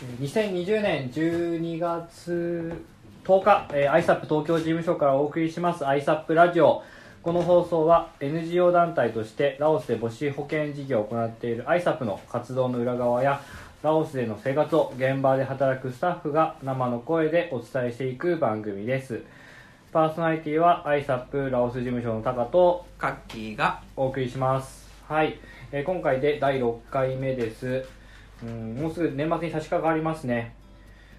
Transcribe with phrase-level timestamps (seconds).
[0.00, 2.72] 2020年12月
[3.22, 6.82] 10日、えー、ISAP 東京事務所からお送りします ISAP ラジオ。
[7.22, 13.42] この放送は NGO 団体としてラオスで母子保健事業を行っている ISAP の活動の裏側や
[13.82, 19.22] ラオスでの生活を現場で働くスタッフが生の声でお伝えしていく番組です。
[19.92, 23.82] パーソナリティは ISAP ラオス事務所のタカとカッキーが。
[23.96, 24.88] お送りします。
[25.06, 25.38] はい、
[25.72, 27.84] えー今回で第6回目です
[28.42, 30.54] うんもうすぐ年末に差し掛かりますね。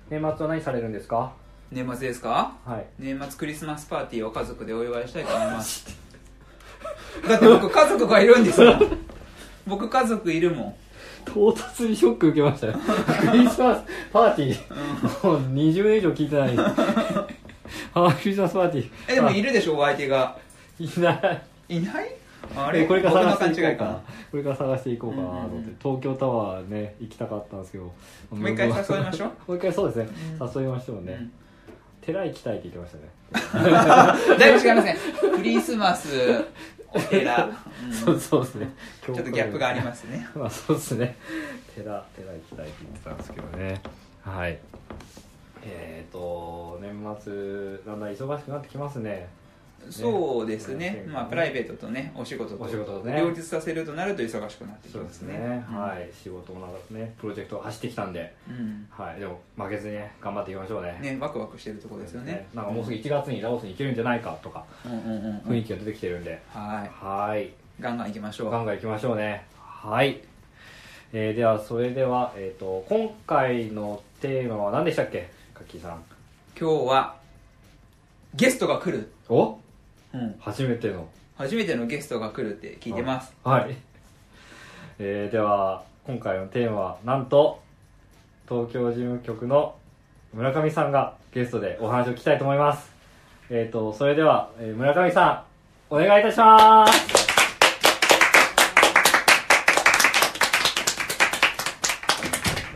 [0.09, 1.33] 年末は何されるんですか？
[1.71, 2.53] 年末ですか？
[2.65, 2.85] はい。
[2.99, 5.85] 年末クリスマスパーティーを家族でお祝いしたいと思います。
[7.27, 8.79] だって僕家族がいるんですよ
[9.67, 10.75] 僕家族いるもん。
[11.23, 12.73] 唐突にショック受けましたよ
[13.31, 15.27] クリスマスパーティー。
[15.27, 16.55] もう20年以上聞いてない。
[17.93, 18.89] あクリスマスパーティー。
[19.07, 19.31] えでもあ。
[19.31, 20.37] いるでしょお相手が。
[20.79, 21.41] いない。
[21.69, 22.15] いない？
[22.55, 24.01] ああれこれから探していこうか
[24.31, 25.77] これから探していこうかなと思って、うんうんうん。
[25.81, 27.85] 東京タワーね行きたかったんですけど。
[27.85, 27.91] も
[28.31, 29.29] もう一回誘いましょう。
[29.47, 31.31] もう一回そうですね、う誘いましょうね、うん。
[32.01, 34.37] 寺行きたいって言ってましたね。
[34.39, 34.97] だいぶ違いますね。
[35.35, 36.43] クリスマス
[36.93, 37.45] お寺、
[37.85, 37.93] うん。
[37.93, 38.69] そうそうですね。
[39.05, 40.27] ちょっとギャップがありますね。
[40.35, 41.17] まあそうですね。
[41.75, 43.81] 寺寺行きたいって言ってたんですけどね。
[44.23, 44.59] はい。
[45.63, 49.29] えーと年末だんだん忙しくなってきますね
[49.89, 50.91] そうですね。
[50.91, 51.05] ね。
[51.07, 55.39] まあプライベートとねお仕事と両立させるとなると忙しくなってきそうですますね。
[55.39, 55.77] ね、うん。
[55.77, 56.09] はい。
[56.13, 58.33] 仕事もなんかねプロジェクト走ってきたんで。
[58.47, 58.87] うん。
[58.91, 59.19] はい。
[59.19, 60.99] でも負けずにね頑張っていきましょうね。
[61.01, 62.47] ねワクワクしてるところですよね。
[62.53, 65.37] なんかもうすぐ1月にラオスに行けるんじゃないかとかうんうんうんうん。
[65.39, 67.05] 雰囲気が出てきてるんで、はい。
[67.05, 67.51] はい。
[67.79, 68.51] ガンガン行きましょう。
[68.51, 69.45] ガンガン行きましょうね。
[69.57, 70.21] はい、
[71.11, 75.31] えーではそれでは、えー、と今回のテーマは何でしたっけ？
[75.55, 76.03] カッキーさん。
[76.59, 77.15] 今日は
[78.35, 79.57] ゲストが来る、お？
[80.13, 81.07] うん、初めての。
[81.37, 83.33] 初めてのゲストが来るって聞いてます。
[83.43, 83.75] はい、
[84.99, 87.61] えーでは今回のテーマはなんと
[88.49, 89.75] 東京事務局の
[90.33, 92.91] 村上さんがゲストでお話を聞きたいと思います。
[93.49, 95.45] えっ、とそれでは、えー村上さ
[95.89, 97.31] んお願いいたします。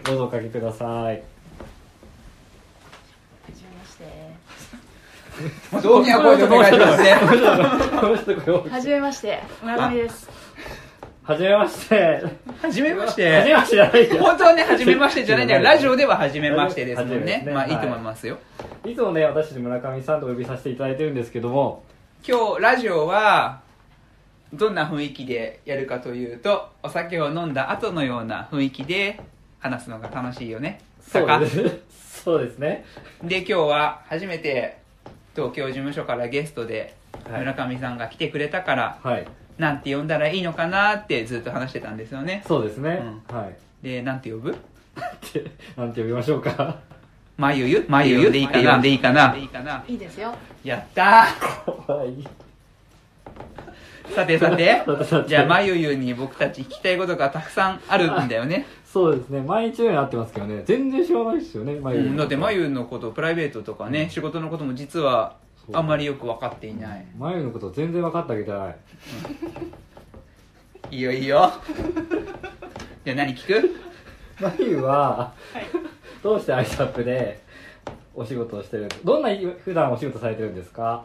[0.06, 1.14] どうぞおかけくださいは
[3.56, 4.06] じめまして。
[5.82, 7.14] どうには声でお願いしますね
[8.70, 10.30] はじめまして、村上です。
[11.24, 12.24] はじめまして。
[12.62, 14.24] はじめましはじめてましてじゃないよ。
[14.24, 17.44] 本当はねはじめましてじゃないんだけどラジオでははじめましてですもんね。
[17.52, 18.38] まあいいと思いますよ。
[18.86, 18.96] い。
[18.96, 21.84] つもね私たち村上さんとお呼びさせていただいてるんですけども。
[22.28, 23.62] 今日ラジオは
[24.54, 29.20] どんな雰囲気でやるかというとお酒を飲んだ後のような雰囲気で
[29.60, 30.82] 話すのが楽しいよね。
[31.02, 31.80] そうです。
[32.24, 32.86] そうですね。
[33.24, 34.85] で今日は初めて
[35.36, 36.96] 東京事務所からゲストで
[37.30, 37.40] はい。
[37.40, 39.28] 村上さんが来てくれたから、はい。
[39.58, 42.44] なんて呼んだらいいのかなってずっと話してたんですよね。
[42.48, 43.56] そうですね、うはい。
[43.84, 44.52] でなんて呼ぶ？
[44.52, 44.54] っ
[45.22, 46.80] てなんて呼びましょうか。
[47.38, 47.86] まゆゆ？
[47.88, 48.32] まゆゆ？
[48.32, 48.74] でいいかな。
[48.74, 49.84] 呼んでいいかな。
[49.88, 50.34] いいですよ。
[50.64, 52.10] やったはい。
[52.10, 52.28] ー
[54.14, 54.84] さてさて。
[54.86, 55.30] さてさて。
[55.30, 59.42] じゃあまゆゆに僕たち聞きたいことがたくさんあるんだよね、そうですね。
[59.42, 60.64] 毎日のように会ってますけどね。
[60.66, 65.36] 全然知らないですよね眉うん、だってまゆのことプライベートとかね仕事のことも実は
[65.74, 67.06] あんまりよく分かっていない。
[67.20, 68.76] 眉のこと全然分かってあげてない。
[70.92, 71.52] いいよいいよ。
[73.04, 73.76] じゃあ何聞く？
[74.40, 75.34] 眉は、
[76.24, 77.42] どうしてアイスアップで
[78.14, 78.88] お仕事をしてる？
[79.04, 79.30] どんな
[79.62, 81.04] 普段お仕事されてるんですか？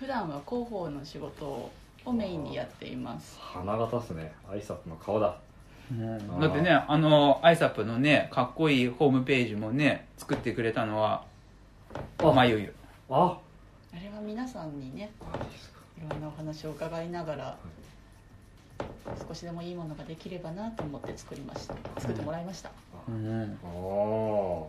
[0.00, 1.70] 普段は広報の仕事
[2.04, 3.38] をメインにやっています。
[3.40, 4.32] 花形っすね。
[4.50, 5.36] アイスアップの顔だ
[6.40, 11.24] だってねあのアイサップのねかっこいいホームページもね作ってくれたのは
[12.18, 12.32] あ。
[12.32, 12.74] まゆゆ。
[13.08, 13.38] あ。
[13.92, 15.10] あれは皆さんにね、
[15.98, 17.56] いろんなお話を伺いながら、
[19.28, 21.74] 少しでもいいものができればなと思って作りました。
[21.98, 22.70] 作ってもらいました。
[23.08, 23.58] うん。
[23.64, 24.66] あ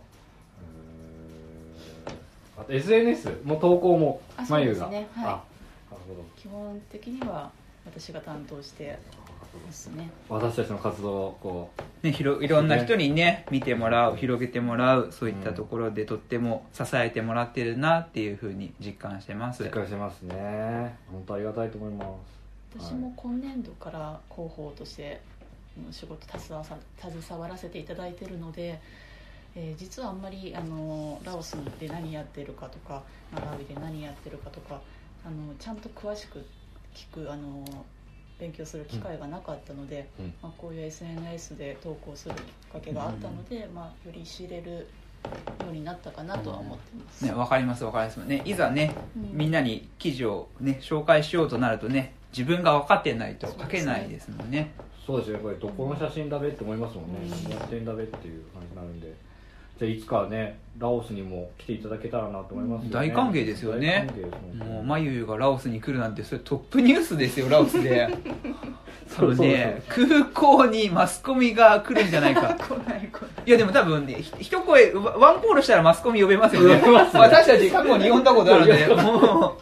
[2.61, 4.87] あと SNS も投稿もあそうです眉が。
[4.89, 5.25] ねはい。
[5.25, 5.43] あなる
[5.91, 7.51] ほ基本的には
[7.85, 8.97] 私が担当して
[9.57, 10.09] ますね。
[10.29, 19.63] ど私たちの活動をこうね、ひろいろんな人にね見てもらう広げてもらうそういったところでとっても支えてもらってるなっていうふうに実感してます。
[19.63, 20.97] 実感してますね。
[21.11, 22.05] 本当ありがたいと思いま
[22.75, 22.79] す。
[22.79, 25.21] 私も今年度から広報として
[25.77, 28.79] うん仕事携わさ携わらせていただいているので、
[29.55, 33.03] えー実はあんまりあのラオスで何やってるかとか
[33.33, 34.81] マラウイで何やってるかとか
[35.25, 36.43] あのちゃんと詳しく
[36.95, 37.65] 聞くあの
[38.41, 40.33] 勉強する機会がなかったので、うん。
[40.41, 42.41] まあ、こういう SNS で投稿するきっ
[42.73, 47.23] かけがあったので、まあ、より知れるようになったかなとは思ってます。
[47.23, 48.17] ねわかりますわかります。
[48.17, 49.37] ねいざねうん。
[49.37, 54.73] みんなに記事をね紹介しようとなるとね自分が分かってないと書けないですもんね。
[55.05, 57.51] そうですよやっぱりどこの写真だべって思いますもんね、うん。
[57.51, 59.13] やってんだべっていう感じになるんで
[59.81, 62.93] じゃあいつかねラオスにも来ていただけたらなと思いますよね。
[62.93, 64.07] 大歓迎ですよね。
[64.59, 68.07] もうまゆゆがラオスに来るなんてそれトップニュースですよ ラオスで。
[69.07, 69.81] そのね。
[69.89, 72.41] 空港にマスコミが来るんじゃないか。
[72.41, 73.31] 来ない来ない。
[73.47, 76.75] いやでも多分ねひ一声ワワンコールしたらマスコミ呼べますよね。
[76.75, 76.81] ね。
[76.85, 78.87] 私たち過去に呼んだことあるんで。
[78.87, 79.57] も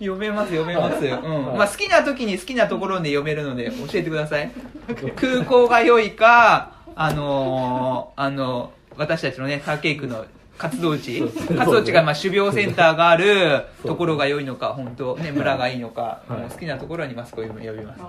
[0.00, 1.56] う呼べます呼べます、 うんはい。
[1.58, 4.50] まあ、好きな時に好きなところで呼べるので教えてください。
[5.16, 10.24] 空港が良いかあのーあの私たちのね竹井区の
[10.58, 11.20] 活動地。
[11.20, 16.40] 活動地がまあ種苗センターがあるところが良いのか本当ね村がいいのか、はい。
[16.40, 18.00] もう好きなところにマスコミ呼びます。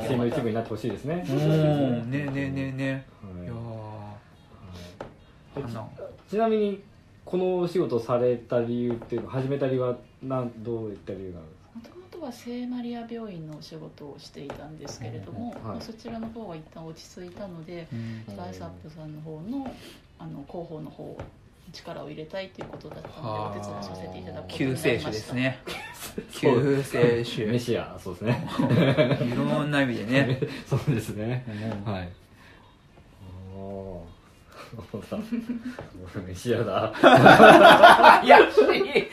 [0.00, 1.26] 写真の一部になってほしいですね。
[1.28, 2.10] うん。
[2.10, 3.06] ねねねね。
[5.56, 5.62] はい。
[6.30, 6.82] ちなみに
[7.24, 9.96] このお仕事された理由っていうの始めた理由は
[10.58, 11.48] どういった理由なんで
[11.84, 11.96] すか？
[11.96, 15.76] もともとは聖マリア病院のお仕事をしていたんですけれども、うんはい。
[15.78, 18.36] まあそちらの方は一旦落ち着いたので、うん。
[18.36, 19.70] ライサップさんの方の
[20.22, 21.18] あの広報の方
[21.72, 23.50] 力を入れたいということだったのではあ。
[23.50, 25.10] お手伝いさせていただくこと救になり世ました。
[25.10, 25.58] 主ですね。
[26.32, 27.46] 救世主。
[27.46, 28.46] メシアそうですね。
[29.32, 30.38] いろんな意味でね。
[30.68, 31.44] そうですね。
[31.86, 31.92] うん。
[31.92, 32.08] はい。
[36.26, 36.92] メシアだ。
[37.00, 39.10] 怪しい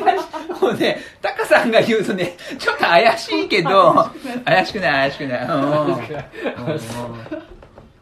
[0.00, 4.10] 怪しいもうねタカさんが言うとねちょっと怪しいけど
[4.44, 5.46] 怪しくない怪しくない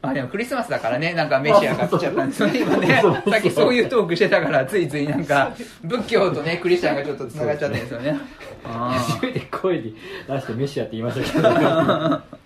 [0.04, 5.54] あでもクリスマスだからねなんかメシアが来ちゃったんですよね今ねさっきそういうトークしてたからついついなんか
[5.84, 8.18] 仏教とねクリスチャンがちょっとつながっちゃってるんですよね。
[8.64, 9.96] あ初めて声に
[10.28, 12.42] 出してメシアって言いましたけど。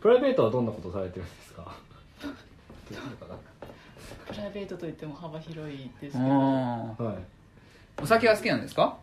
[0.00, 1.66] プライベートはどんなことされてるんですか
[4.28, 7.16] プライベートといっても幅広いですけうんどはい。
[8.02, 8.96] お酒は好きなんですか？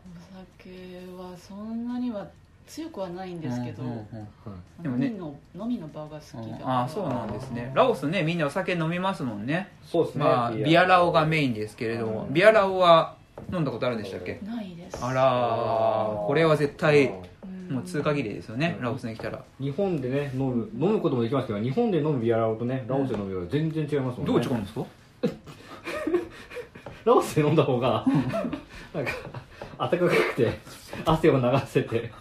[0.63, 0.69] 酒
[1.17, 2.27] はそんなには
[2.71, 4.03] 強くはないんですけど、うんうんうんは
[4.79, 5.07] いでもね。
[5.07, 7.71] 飲みの飲みの場が好きだから、ああそうなんですね。
[7.75, 9.69] ラオスねみんなお酒飲みますもんね。
[9.85, 11.11] そうですねまあビアラオ。
[11.11, 12.23] がメインですけれども。
[12.27, 12.33] うん。
[12.33, 13.15] ビアラオは
[13.51, 14.39] 飲んだことあるんでしたっけ？
[14.45, 15.03] ないです。
[15.03, 16.25] あらー。
[16.27, 17.75] これは絶対うん。
[17.75, 18.83] もう通過儀礼ですよねうん。
[18.83, 19.41] ラオスに来たら。
[19.59, 24.33] 日本でね飲む飲むこともできますけど日本で飲むビアラオとねラオスで飲むビアラオ全然違いますもんね。
[24.33, 24.85] どう違うんですか？
[27.05, 28.05] ラオスで飲んだ方が
[28.93, 29.11] なんか
[29.77, 30.51] 暖かくて
[31.05, 31.97] 汗を流せて。
[31.97, 32.11] ん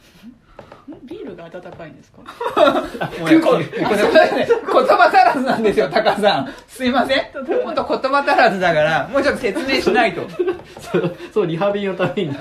[1.04, 2.22] ビールが温かいんですか？
[3.28, 6.48] 言葉足らずなんですよタカさん。
[6.68, 7.18] すいません。
[7.64, 10.22] 本当言葉足らずだからもうちょっと説明しないと。
[10.80, 12.34] そうそうリハビリのために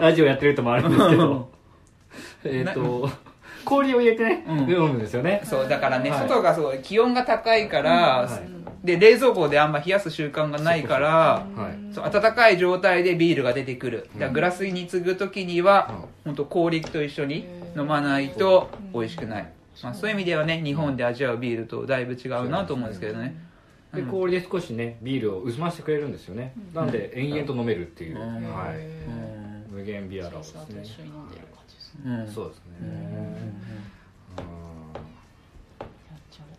[0.00, 1.48] ラジオやってる人もあるんですけど。
[2.44, 3.08] えっと
[3.64, 4.58] 氷を入れてね、うん。
[4.70, 5.42] 飲むんですよね。
[5.44, 6.20] そうだからね、はい。
[6.28, 11.78] 外がすごい気温が高いから、はいで冷蔵庫であんま冷やす習慣がないからはい。
[11.94, 14.08] そう温かい状態でビールが出てくる。
[14.14, 19.52] だからグラスに継ぐ時には、本当氷と一緒に飲まないと美味しくない、
[19.82, 23.36] まあ、そういう意味ではね日本で味わうビールとだいぶ違うなと思うんですけどね。
[23.94, 28.22] で氷で少しねビールを薄ましてくれるんですよね、なんで延々と飲めるっていう、うん。
[28.22, 28.74] はい。
[28.76, 29.06] へ
[29.70, 29.78] うん。
[29.78, 30.82] 無限ビアーラオですね。
[30.84, 32.02] 一緒に飲んでる感じですね。
[32.04, 32.32] うん。
[32.32, 33.47] そうですね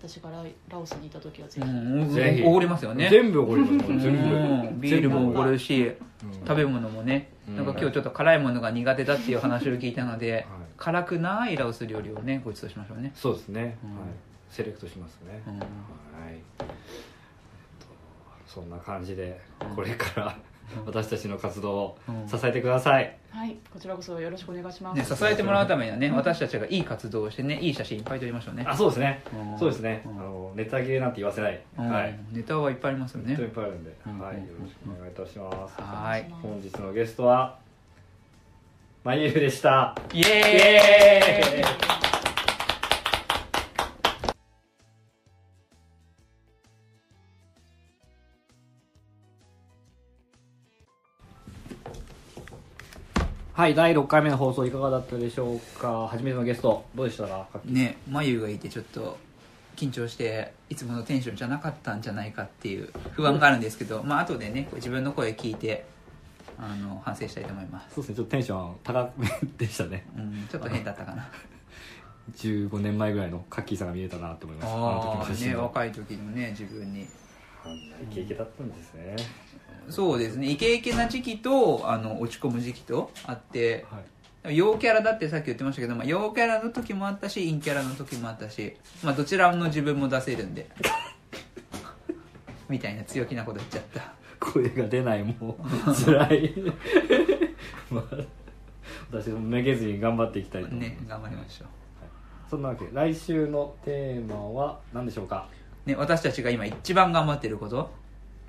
[0.01, 2.43] 私がライラオスにいた時はぜひ、うんぜひ。
[2.43, 3.09] おごりますよね。
[3.09, 3.99] 全部おごりますうん。
[3.99, 4.81] 全部。
[4.81, 6.33] ビールもおごるしうん。
[6.47, 7.33] 食べ物もね。
[7.47, 7.57] うん。
[7.57, 10.43] なんか今日ちょっと辛いものが苦手だっていう話を聞いたのではい。
[10.77, 13.11] 辛くないラオス料理をねご馳走しましょうね。
[13.13, 13.89] そうですね、うん。
[13.97, 14.09] はい、
[14.49, 15.59] セレクトしますね、うん。
[15.59, 15.67] はい。
[16.29, 16.65] えっと
[18.47, 19.41] そんな感じで
[19.75, 20.37] これから
[20.85, 21.97] 私たちの活動を
[22.27, 23.57] 支えてください、はい。
[23.71, 28.65] こちらこそよろしくお願いします、ね、支えてもらうためにはね私たちがいい活動をしてねいい写真いっぱい撮りましょうね。
[28.67, 29.59] あそうですね、うん。
[29.59, 30.19] そうですね、うん。
[30.19, 31.89] あのネタ切れなんて言わせない、うん。
[31.89, 32.19] はい。
[32.31, 33.35] ネタはいっぱいありますよね。
[33.35, 34.19] 本当にいっぱいあるんで、うん。
[34.19, 36.29] はい、うんよろしくお願いいたします、はい。
[36.41, 37.57] 本日のゲストは
[39.03, 39.95] まゆゆでした。
[40.13, 42.08] イエーイ
[53.59, 56.07] はい第6回目の放送いかがだったでしょうか？
[56.07, 57.45] 初めてのゲストどうでしたか？
[57.65, 59.17] ね眉がいてちょっと
[59.75, 65.83] 緊張していつものテンションじゃなかったんじゃないかっていう不安があるんですけど まあ後でね自分の声聞いて
[66.57, 67.95] あの反省したいと思います。
[67.95, 70.05] そうですねちょっとテンション高めでしたね。
[70.15, 71.27] うんちょっと変だったかな。
[72.37, 74.69] 15年前ぐらいのカッキーさんが見えたなと思います。
[74.69, 75.57] ああの時の写真が。
[75.57, 77.05] ね若い時のね自分に。
[77.65, 79.17] あんなイケイケだったんですね、
[79.89, 80.49] そうですね。
[80.51, 84.03] イケイケな時期とあの落ち込む時期とあってはい。
[84.55, 88.73] 陽キャラだってさっき言ってましたけど、まあ、陽キャラの時もあったし陰キャラの時もあったし、
[89.03, 90.69] まあ、どちらの自分も出せるんで
[92.69, 94.13] みたいな強気なこと言っちゃった。
[94.39, 96.53] 声が出ないもう辛い。
[97.91, 98.15] まあ
[99.11, 101.67] 私もめげずに頑張っていきたいと思います、ね頑張りましょう。
[102.49, 102.85] そんなわけ。
[102.85, 105.47] で来週のテーマは何でしょうか？
[105.85, 107.91] ね、私たちが今一番頑張ってること？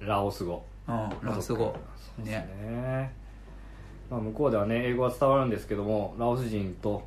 [0.00, 1.76] ラオス語うんラオス語。
[2.16, 2.48] そうですね。
[2.62, 3.12] ね。
[4.10, 7.02] まあ、向こうではね英語は伝わるんですけどもラオス人と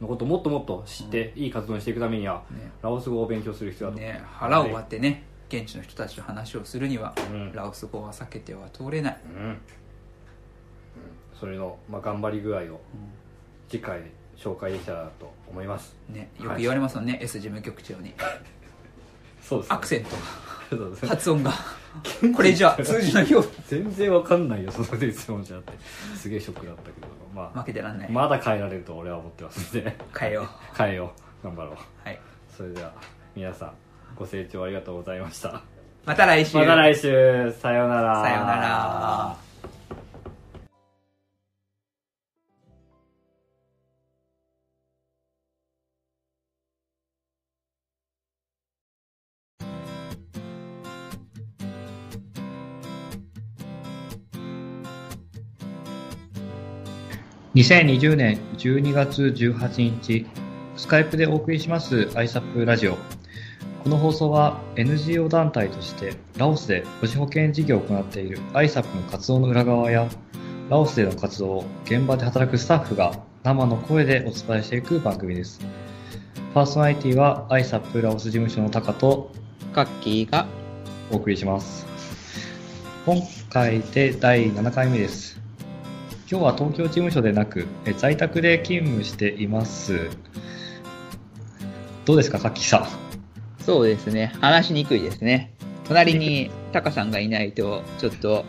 [0.00, 2.70] のことをもっともっと知って、いい活動にしていくためには、ね。
[2.82, 4.20] ラオス語を勉強する必要だと、ね。
[4.24, 7.52] 腹を割ってね現地の人たちと話をするには、うん。
[7.52, 9.42] ラオス語は避けては通れない、うん。
[9.42, 9.58] うん。
[11.38, 12.80] それの、まあ、頑張り具合を
[13.68, 14.02] 次回
[14.36, 15.96] 紹介できたらと思います。
[16.10, 18.14] ね、よく言われますよね、S 事務局長に。
[19.40, 20.10] そうですアクセント
[21.06, 21.52] 発音が。
[22.34, 23.44] これじゃあ通じないよ。
[23.66, 25.72] 全然わかんないよその質問じゃって。
[26.16, 27.06] すげえショックだったけど。
[27.34, 29.96] まあ負けてらんない、まだ変えられると俺は思ってますんで。
[30.18, 30.46] 変えよう。
[30.76, 31.46] 変えよう。
[31.46, 31.74] 頑張ろう。
[32.04, 32.20] はい。
[32.56, 32.92] それでは
[33.34, 33.72] 皆さん
[34.14, 35.62] ご清聴ありがとうございました。
[36.04, 36.56] また来週。
[36.56, 37.52] また来週。
[37.60, 38.22] さようなら。
[38.22, 39.45] さようなら
[57.56, 60.26] 2020年12月18日、
[60.76, 62.98] スカイプでお送りします ISAP ラジオ。
[63.82, 70.06] この放送は NGO 団体としてラオスで母子保健事業を行っている ISAP の活動の裏側や、
[70.68, 75.58] ラオスでの活動を現場で働くスタッフが生の声でお伝えしていく番組です。
[76.52, 79.32] パーソナリティは ISAP ラオス事務所のタカと
[79.74, 80.46] カッキーが
[81.10, 81.86] お送りします。
[83.06, 83.16] 今
[83.48, 85.45] 回で第7回目です。
[86.28, 90.10] 今日は東京事務所でなく、え在宅で勤務しています。
[92.04, 92.78] どうですか、カッキーさ
[93.60, 93.62] ん？
[93.62, 94.32] そうですね。
[94.40, 95.54] 話しにくいですね。
[95.84, 98.44] 隣にタカさんがいないと、ちょっと、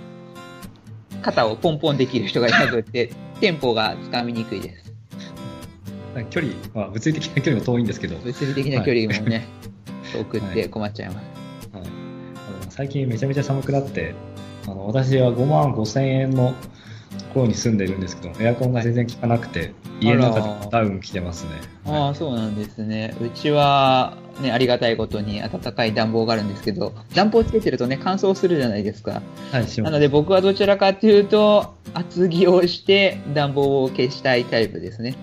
[1.21, 4.93] 肩をポンポンできる人がいなくって、テンポがつかみにくいです。
[6.31, 9.45] 距離、まあ、物理的な距離も遠いんですけど、はい物理的な距離もね、
[10.11, 11.25] 遠くって困っちゃいます。
[11.73, 11.85] あの
[12.71, 14.15] 最近めちゃめちゃ寒くなって、
[14.65, 16.55] あの私は5万5千円の
[17.17, 21.51] ところに住んでるんですけど、エアコンが全然効かなくて、家の中でダウン着てますね。
[21.85, 23.15] ああ、そうなんですね。
[23.21, 29.21] うちは、ね、ありがたいことに暖かい暖房があるんですけど、暖房つけてるとね、乾燥するじゃないですか。
[29.51, 35.15] はい、しますなので僕はどちらかというと、厚着をして暖房を消したいタイプですね。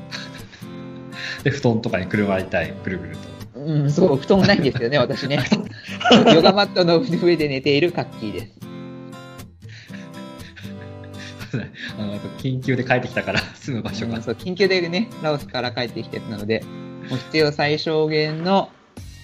[1.45, 3.17] で、布団とかにくるまりたい、ぐるぐる
[3.55, 3.61] と。
[3.61, 5.39] うん、そう、布団ないんですよね、私ね。
[6.35, 8.64] ヨガマットの上で寝ているカッキーです。
[11.99, 16.63] あの緊急で帰ってきたから 住む場所が、うんそう緊急でね、ラオスから帰ってきてるので、
[17.09, 18.71] もう必要最小限の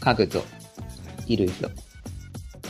[0.01, 0.45] 家具と
[1.27, 1.71] 衣類と、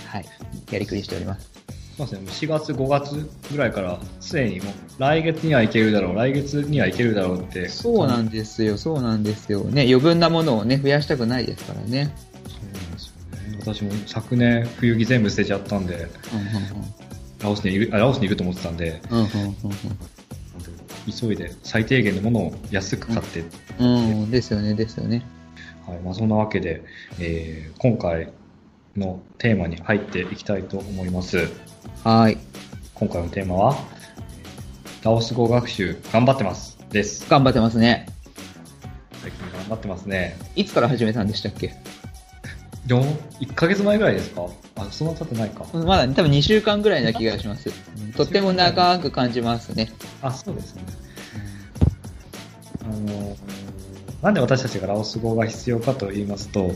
[0.07, 0.25] はい、
[0.71, 1.51] やりくりしております。
[1.97, 7.69] そうですね、もう4月、5月ぐらいから、すでにもう来月には行けるだろう、来月には行けるだろうって。
[7.69, 9.65] そうなんですよ、そうなんですよ。
[9.65, 12.15] ね、余分なものをね、増やしたくないですからね。
[12.49, 13.15] そうなんですよ
[13.51, 13.59] ね。
[13.61, 16.09] 私も昨年、冬着全部捨てちゃったんで、
[17.43, 19.29] ラオスにいる、あ、ラオスにいると思ってたんで、うんうん
[21.19, 23.43] 急いで最低限のものを安く買って、
[23.79, 24.23] うんうん。
[24.25, 25.25] うん、ですよね、ですよね。
[25.87, 26.83] はい、まあそんなわけで、
[27.19, 28.31] えー今回
[28.97, 31.49] のテーマに入っていきたいと思います。
[32.05, 32.37] はい。
[32.95, 33.77] 今回のテーマは、
[35.03, 36.79] ラオス語学習頑張ってます。
[36.91, 37.27] です。
[37.31, 38.07] 頑張ってますね。
[39.23, 40.37] 最近頑張ってますね。
[40.55, 41.75] いつから始めたんでしたっけ？
[42.91, 43.01] 4、
[43.41, 44.47] 1ヶ月前ぐらいですか？
[44.77, 45.65] あ、そんな経ってないか。
[45.73, 47.71] まだ多分2週間ぐらいな気がします。
[48.17, 49.91] とっても長く感じますね。
[50.23, 50.83] あ、そうですね。
[52.83, 53.37] あの、
[54.23, 56.73] なんで私たちがラオス語が必要かと言いますと、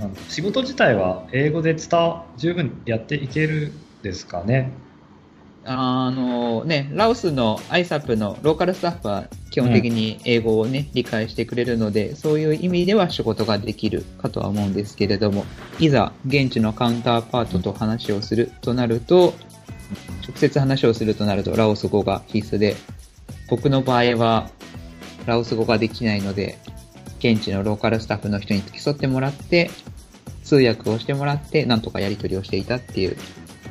[0.00, 3.72] あの仕事自体は英語で伝わ、十分やっていける
[4.02, 4.70] ですかね。
[5.64, 15.44] あのね、ラオスの ISAP のローカルスタッフは基本的に英語をね、理解してくれるので、そういう意味では仕事ができるかとは思うんですけれども、
[15.78, 19.34] いざ現地のカウンターパートと話をするとなると、
[20.26, 22.74] 直接話をするとなるとラオス語が必須で、
[23.48, 24.50] 僕の場合は
[25.26, 26.58] ラオス語ができないので、
[27.18, 29.70] 現地のローカルスタッフの人に付き添ってもらって、
[30.42, 33.16] 通訳をしてもらって、なんとかやり取りをしていたっていう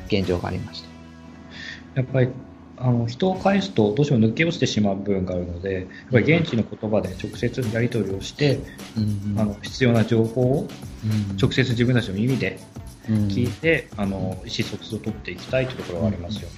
[0.07, 0.90] 現状がありました。
[1.95, 2.29] やっぱり、
[2.77, 8.59] あの、人を返すとどうしても抜け落ちてしまう部分があるので、やっぱり現地の言葉で直接やり取りをして、
[8.97, 10.67] うんあの、必要な情報を
[11.39, 12.59] 直接自分たちの耳で
[13.07, 16.49] 聞いうんて、あの、意思疎通を取っていきたいというところがありますよ。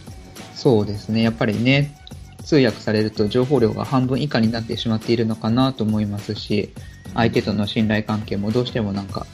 [0.56, 1.22] そうですね。
[1.22, 1.96] やっぱりね、
[2.44, 6.74] 通訳されると情報量が半分以下になってしまっているのかなと思いますし、
[7.14, 9.26] 相手との信頼関係もどうしてもなんか、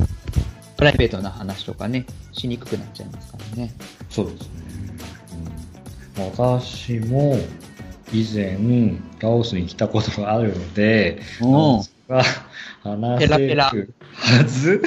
[0.78, 3.74] プライベートな話とかね、しにくくなっちゃいますからね。
[4.10, 4.89] そうですね。
[6.28, 7.38] 私も
[8.12, 8.58] 以前、
[9.20, 11.22] ラオスに来たことがあるので、
[12.08, 12.24] が
[12.84, 13.58] 話せる
[14.14, 14.82] はず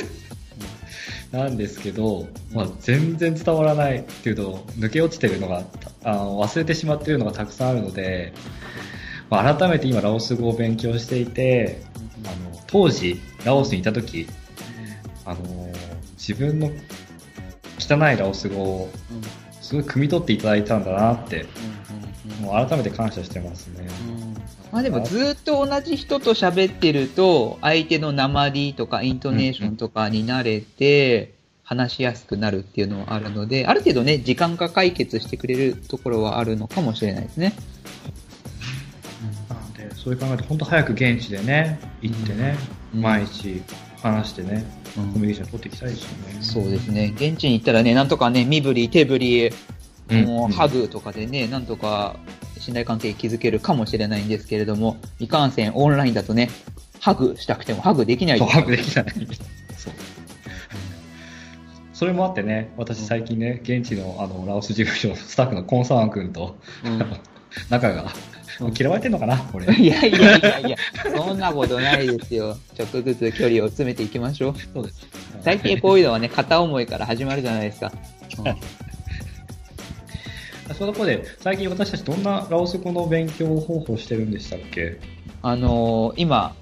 [1.30, 5.64] なんですけど、まあ、全然伝わらないっていうと、抜け落ちてるのが、
[6.04, 8.32] あの忘れてしまっているのがたくさんあるので、
[9.30, 11.80] まあ、改めて今ラオス語を勉強していて、
[12.24, 14.26] あの当時ラオスにいた時、
[15.24, 15.72] あの
[16.18, 16.70] 自分の
[17.78, 18.90] 汚いラオス語を
[19.72, 21.46] すごい汲み取っていただいたんだなって、
[22.42, 23.88] もう改めて感謝してますね。
[24.70, 31.32] まあでもずっと同じ人と喋ってると、相手の鉛とかイントネーションとかに慣れて、
[31.64, 37.54] 話しやすくなるっていうのはあるので、ある程度ね、時間が解決してくれるところはあるのかもしれないですね。
[39.48, 42.58] なので、そういう考えで、本当早く現地でね、行ってね、
[42.94, 43.00] うん。
[43.00, 43.62] 毎日
[44.02, 46.42] 話してね、うんコミュニケーション取っていきたいですよね。
[46.42, 47.12] そうですね。
[47.16, 52.16] 現地に行ったらね、なんとかね、身振り、手振り、うんもうハグとかでね、なんとか
[52.58, 56.50] 信頼関係築けるかもしれないんですけれども、いかんせんオンラインだとね、
[57.00, 59.46] ハグしたくてもハグできないそう、です把握できない。
[59.76, 59.92] そう。
[61.94, 67.02] それもあってね、私最近ね、現地のあのラオス事務所のスタッフのコンサーン君と、うん
[67.68, 68.12] 仲が、
[68.70, 69.66] 嫌われてんのかな、これ。
[69.74, 70.76] いやいやいやいや、
[71.16, 72.56] そんなことないですよ。
[72.76, 74.54] ちょっとずつ距離を詰めていきましょう。
[74.74, 75.06] そうです。
[75.42, 77.92] 最近こういうのはね、片思いから始まるじゃないですか。
[80.76, 84.98] そのところで、最近私たちどんなラオス語の勉強方法してるんでしたっけ？
[85.42, 86.54] あのー今、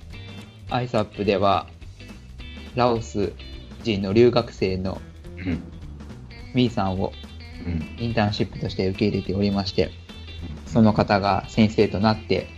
[0.71, 1.67] アイサップでは、
[2.75, 3.33] ラオス
[3.85, 5.01] 人の留学生の
[5.37, 5.63] うん。
[6.55, 7.13] ミーさんを
[7.65, 7.87] うん。
[8.05, 9.91] インターンシップとして受け入れておりまして、
[10.67, 12.49] その方が先生となって、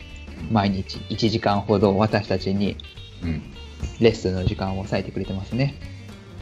[0.51, 2.77] 毎日1時間ほど私たちに
[3.23, 3.43] うん。
[4.01, 5.75] レッスンの時間を割いてくれてますね。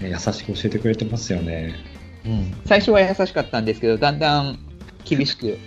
[0.01, 1.75] ね優しく教えてくれてますよね。
[2.67, 4.59] 最初は優しかったんですけど、だんだん
[5.05, 5.59] 厳しく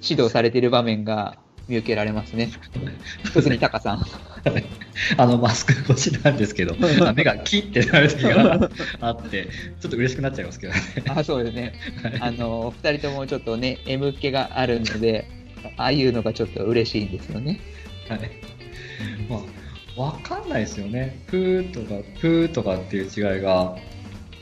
[0.00, 1.38] 指導されている場面が
[1.68, 2.50] 見受けられますね。
[3.34, 4.04] 特にタカさん。
[5.16, 6.74] あの、マスク越しなんですけど、
[7.14, 9.48] 目がキッてなる時があって、
[9.80, 10.80] ちょっと嬉しくなっちゃいますけどね。
[11.08, 11.74] あ、そうですね。
[12.20, 15.26] あの、二人ともちょっとね、M 気があるので、
[15.76, 17.60] ああいうのがちょっと嬉しいんですよね。
[18.08, 18.20] はい。
[19.28, 21.22] まあ、わかんないですよね。
[21.28, 23.76] プーとか、プーとかっていう違いが。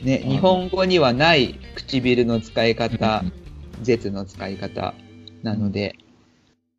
[0.01, 4.95] ね、うん日本語にはない唇の使い方うん、舌の使い方
[5.43, 5.95] なので、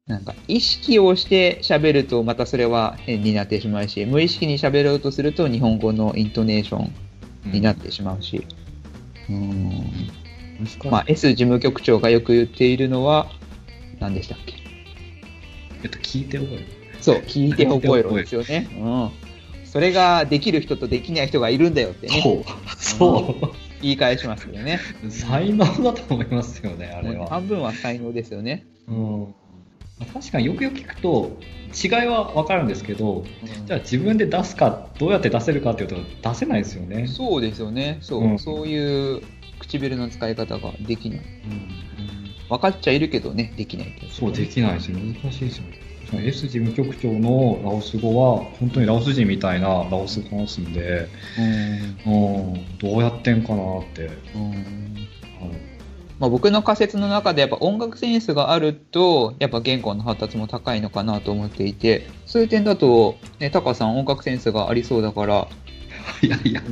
[0.06, 6.92] なんか意識をして喋るとまたそれは変になってしまうし、無意識に喋ろうとすると日本語のイントネーション
[7.52, 8.44] になってしまうし、
[9.30, 9.70] うん
[10.58, 13.28] 難しいまあ、S 事務局長がよく言っているのは、
[14.00, 14.54] 何でしたっけ？
[15.84, 16.66] えっと、聞いて覚える。
[17.00, 18.68] そう、聞いて覚えろですよね。
[18.76, 19.10] うん。
[19.64, 22.44] それができる人とできない人がいるんだよってね、そう。
[22.76, 23.52] そう。
[23.80, 24.78] 言い返しますけどね。
[25.08, 27.28] 才能だと思いますよね、あれは。
[27.28, 28.66] 半分は才能ですよね。
[28.88, 29.34] うん。
[30.12, 31.38] 確かによくよく聞くと、
[31.72, 33.24] 違いはわかるんですけど、
[33.66, 37.06] じゃあ自分で出すか、どうやって出せるかっていうと、出せないですよね。
[37.06, 37.98] そうですよね。
[38.00, 39.22] そう、うんそういう
[39.60, 41.20] 唇の使い方ができない。
[42.48, 44.98] 分かっちゃいるけどね、できないってそう、できないですよ。
[44.98, 45.64] 難しいですよ。
[46.00, 51.08] 確かに S 事務局長のラオス語は、本当にラオス人みたいなラオス語話すんで、
[52.06, 54.10] うん、どうやってんかなって。
[54.34, 54.91] うん。
[56.22, 65.48] まあ、僕の仮説の中でやっぱ音楽センスがあると、やっぱ言語の発達も高いのかなと思っていて、そういう点だと、ね、タカさん音楽センスがありそうだから、
[66.22, 66.62] いやいや、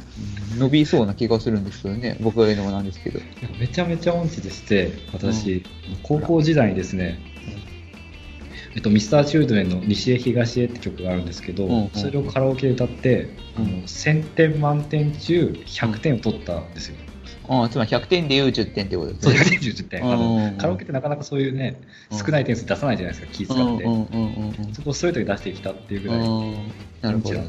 [0.57, 2.17] 伸びそうな気がするんですよね。
[2.21, 3.19] 僕が言うのもなんですけど。
[3.59, 5.65] めちゃめちゃ音痴でして、私、
[6.05, 7.19] 高校時代にですね、
[8.77, 17.10] えっと、ミスターチルドレンの西へ東へって曲があるんですけど、うんうんそれをカラオケで歌って、あの1000点満点中100点を取ったんですよ。
[17.53, 19.41] ああつまり100点でいう10点ってことですそう、ね。
[19.41, 20.05] 100点中10点。
[20.05, 23.63] あうんのカラオケってなかなかそういうね、うん少ない点数出さないじゃないですか、気使って。
[23.63, 26.19] うんうんうんうんうんそこをストレートに出してきたっていうぐらい。
[26.19, 26.55] うん
[27.03, 27.41] なるほど。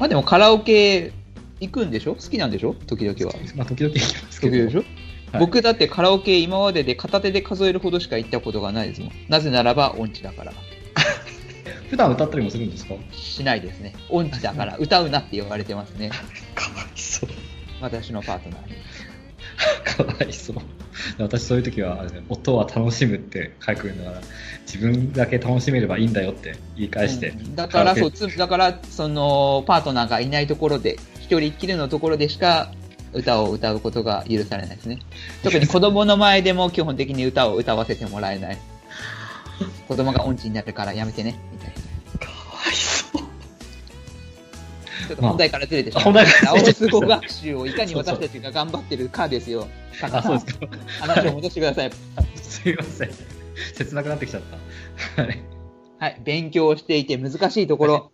[0.00, 1.12] まあでもカラオケ
[1.60, 2.14] 行くんでしょ？
[2.16, 2.74] 好きなんでしょ？
[2.86, 3.34] 時々は。
[3.54, 4.56] まあ、時々行きますけど。
[4.56, 4.88] 時々でしょ、はい
[5.40, 9.10] 僕だってカラオケ今までで片手で数えるほどしか行ったことがないですもん。
[9.30, 10.52] なぜならば音痴だから。
[11.88, 12.94] 普段歌ったりもするんですか？
[13.12, 13.94] しないですね。
[14.10, 16.10] 音痴だから歌うなって言われてますね。
[16.54, 17.30] かわいそう。
[17.80, 18.74] 私のパートナーに。
[19.84, 20.56] かわいそう。
[21.18, 24.20] 私そういう時は音は楽しむって書くんだから、
[24.66, 27.30] 自分だけ楽しめればいいんだよって言い返して。
[27.30, 32.72] うんだから、そう、つだから、その、パートナーがいないところで、一人っきりのところでしか、
[33.12, 34.98] 歌を歌うことが許されないですね。
[35.42, 38.58] 特に子供の前でも基本的に歌を歌わせてもらえない。
[39.86, 41.81] 子供が音痴になるからやめてね、みたいな。
[45.06, 46.04] ちょっと本題からずれてしまう。
[46.04, 49.66] 本題からラオずれてス語学習をいかに私たちが頑張ってるかですよ。
[50.02, 50.66] あ、そうですか。
[51.00, 51.90] 話を戻してください。
[52.36, 53.10] すいません。
[53.74, 54.42] 切なくなってきちゃっ
[55.16, 55.22] た。
[55.22, 55.42] はい。
[55.98, 58.12] はい、勉強していて難しいところ。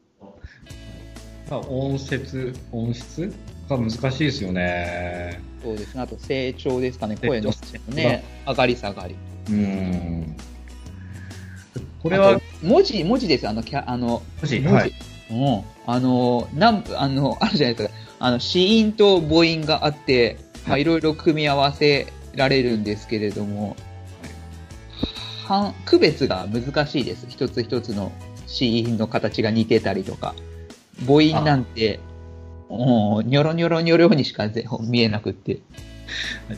[1.51, 3.33] ま あ、音節、音質？
[3.69, 5.41] が難しいですよね。
[5.63, 6.01] そうですね。
[6.01, 7.17] あと成長ですかね。
[7.17, 9.15] 声の成ね、上がり下がり。
[9.51, 10.37] うん。
[12.03, 13.49] これは文字、文字です。
[13.49, 14.93] あの、キャあの、文字、文字はい。
[15.31, 15.63] うん。
[15.87, 17.95] あの、なん、あの、 あるじゃないですか。
[18.19, 23.77] あの、子音と母音があって、まあ、はいいろいろ組み合わせられるんですけれども、
[25.47, 27.27] はん区別が難しいです。
[27.29, 28.13] 一つ一つの
[28.47, 30.35] 子音の形が似てたりとか。
[31.07, 32.01] 母音なんて、
[32.69, 35.61] うん、ニョロニョロニョロにしかぜ見えなくって。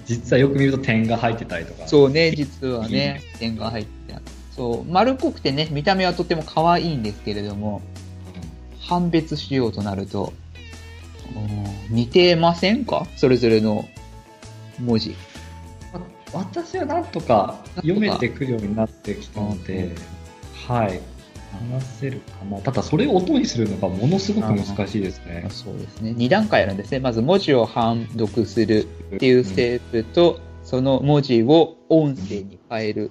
[0.06, 1.86] 実はよく見ると点が入ってたりとか。
[1.86, 4.20] そうね、実はね、点が入ってた
[4.54, 7.82] そう、丸っこくてね、見た目はとても可愛いんですけれども、
[8.90, 10.32] 判別しようとなると、
[11.36, 13.06] うん似てませんか？
[13.16, 13.88] それぞれの
[14.80, 15.14] 文字。
[15.92, 16.00] わ
[16.32, 19.94] 私はなんとか読めてくるようになってきたので、
[20.68, 21.00] はい。
[21.52, 22.60] 話せるかな。
[22.60, 25.46] ただ、それを音にするのがものすごく難しいですね。
[25.50, 26.10] そうですね。
[26.10, 26.98] 2段階あるんですね。
[26.98, 33.10] まず文字を判読するっていうステップと、その文字を音声に変える。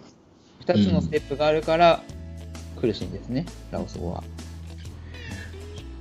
[0.65, 2.01] 2つのステップがあるから
[2.79, 4.23] 苦しいんですね、ラオス語は。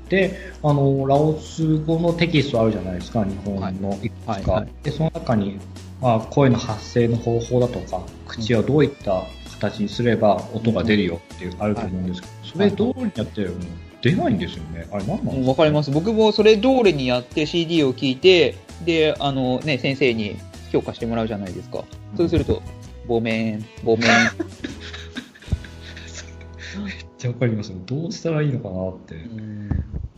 [0.09, 4.33] で、あの、ラオス語のテキストあるじゃないですか、日本のいくつか。
[4.33, 5.59] はいはいで、その中に、
[6.01, 9.25] まあ、声の発声の方法だとか、口をどういった
[9.61, 13.55] 形にすれば音が出るよっていうあると思うんですけど、それ通りにやっても
[14.01, 14.87] 出ないんですよね。
[14.93, 15.49] あれ何なんですか？
[15.51, 15.91] わかります。
[15.91, 20.37] 僕もそれ通りにやって CD を聞いて、で、あのね、先生に
[20.73, 21.85] 評価してもらうじゃないですか。
[22.17, 22.63] そうすると、
[23.09, 24.09] ごめん、ごめん。
[27.19, 29.15] ちゃわかりますどうしたらいいのかなって。
[29.15, 29.69] うん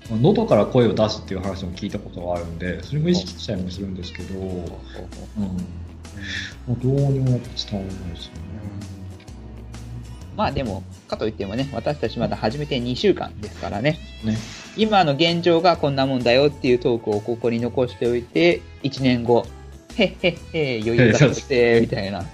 [0.09, 4.47] まあ喉から声を出すっていう話も聞いたことがあるんで、それも意識したりもするんですけど、うん。
[4.47, 4.67] も
[6.71, 7.41] うどうにも伝わ
[7.73, 8.41] らないですよね。
[10.37, 13.99] まあでも、かといってもね、私たちまだ始めて2週間ですからね。
[14.25, 14.37] ね。
[14.77, 19.45] 今の現状がこんなもんだよっていうトークをここに残しておいて、1年後、
[19.97, 22.25] へっへっへ、余裕が出て、みたいな、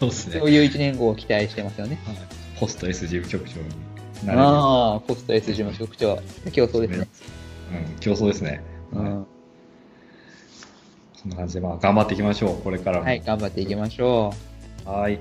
[0.00, 0.14] そうね。
[0.14, 2.00] そういう1年後を期待してますよね。
[2.04, 3.68] はいポスト S 事務局長に
[4.26, 4.44] なれる。
[4.44, 6.18] ああ、ポスト S 事務局長、
[6.52, 7.08] 競争ですね。
[7.72, 8.62] うん、競争ですね。
[8.92, 9.26] はいうん
[11.20, 13.04] そんな感じで、まあ、頑張っていきましょう、これからも。
[13.04, 14.32] はい、頑張っていきましょ
[14.84, 15.18] はい。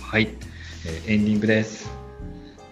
[0.00, 0.28] はい、
[0.86, 1.90] えーエンディングです。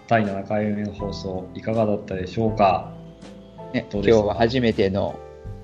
[0.07, 2.93] 第7回目の放送、いかがだったでしょうか、
[3.71, 3.75] う。
[3.75, 5.19] ね、今日は初めての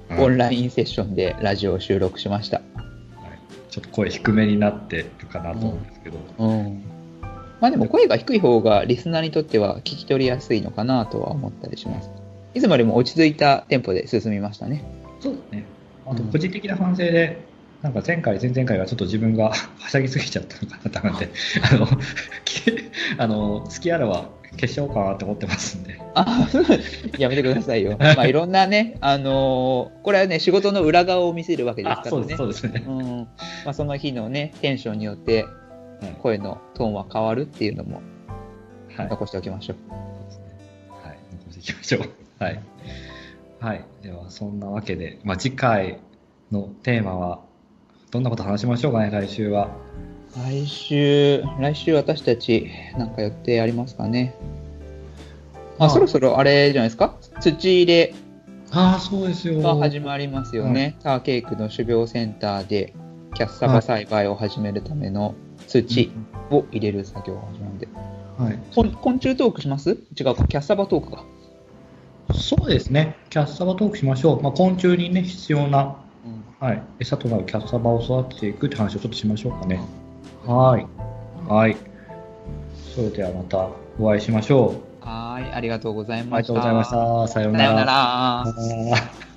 [0.10, 2.58] うんオンラインセッションでラジオを収録しました。
[2.58, 6.91] はい、ちょっと声低めになってるかなと思うんですけど、うん。
[7.62, 12.10] まあでも声が低い方がリスナーにとっては聞き取りやすいのかなとは思ったりします。
[12.56, 14.84] いつもよりも落ち着いたテンポで進みましたね。
[15.20, 15.66] そうだね。
[16.08, 17.46] あと、個人的な反省で、
[17.84, 21.30] なんか前回、前々回はちょっと自分が はしゃぎすぎちゃったのかなと思って、
[21.72, 21.88] あの、
[22.44, 22.74] き
[23.18, 26.00] あの、好きあらは消しちゃおうかなって思ってますんで。
[26.16, 26.50] あ、
[27.20, 27.96] やめてくださいよ。
[28.00, 32.08] まあいろんなね、あのーこれはね、仕事の裏側を見せるわけですからね。
[32.08, 32.84] あ、そうです、そうですね。
[32.88, 33.28] うん
[33.66, 35.61] まあ、その日のね、テンションによってはい
[36.22, 38.02] 声のトーンは変わるっていうのも
[38.96, 39.08] はい。
[39.10, 39.92] 残しておきましょう。
[41.08, 42.44] はい、残していきましょう。
[42.44, 42.60] はい。
[43.60, 43.86] はい。
[44.02, 46.00] では、そんなわけで、まあ、次回
[46.52, 47.40] のテーマは、
[48.10, 49.70] どんなこと話しましょうかね、来週は。
[50.36, 54.34] 来週、来週私たちなんか予定ありますかね。
[55.78, 57.16] あ、あそろそろあれじゃないですか？
[57.40, 58.14] 土入れ
[58.72, 59.60] ああ、そうですよ。
[59.62, 60.96] が始まりますよね。
[61.04, 62.94] ターケイクの種苗センターで
[63.36, 65.36] キャッサバ栽培を始めるための
[65.72, 66.12] 土
[66.50, 67.88] を入れる作業が始まるんで。
[68.38, 68.60] はい。
[68.76, 69.92] こん昆虫トークします？
[69.92, 71.24] 違うか、キャッサバトークか。
[72.34, 73.16] そうですね。
[73.30, 74.42] キャッサバトークしましょう。
[74.42, 75.96] まあ、昆虫にね、必要な、
[76.60, 79.80] はい、餌となるキャッサバを育てていくって話をちょっとしましょうかね。
[80.46, 80.86] はい。
[81.48, 81.78] はい。
[82.96, 85.06] それではまたお会いしましょう。
[85.06, 86.54] はーい、ありがとうございありました。
[86.54, 87.28] がとうございました。
[87.28, 89.31] さようなら。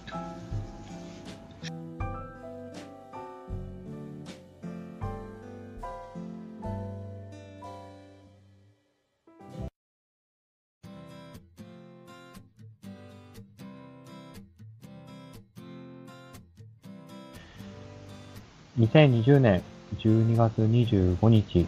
[18.79, 19.63] 2020年
[19.99, 21.65] 12月25日、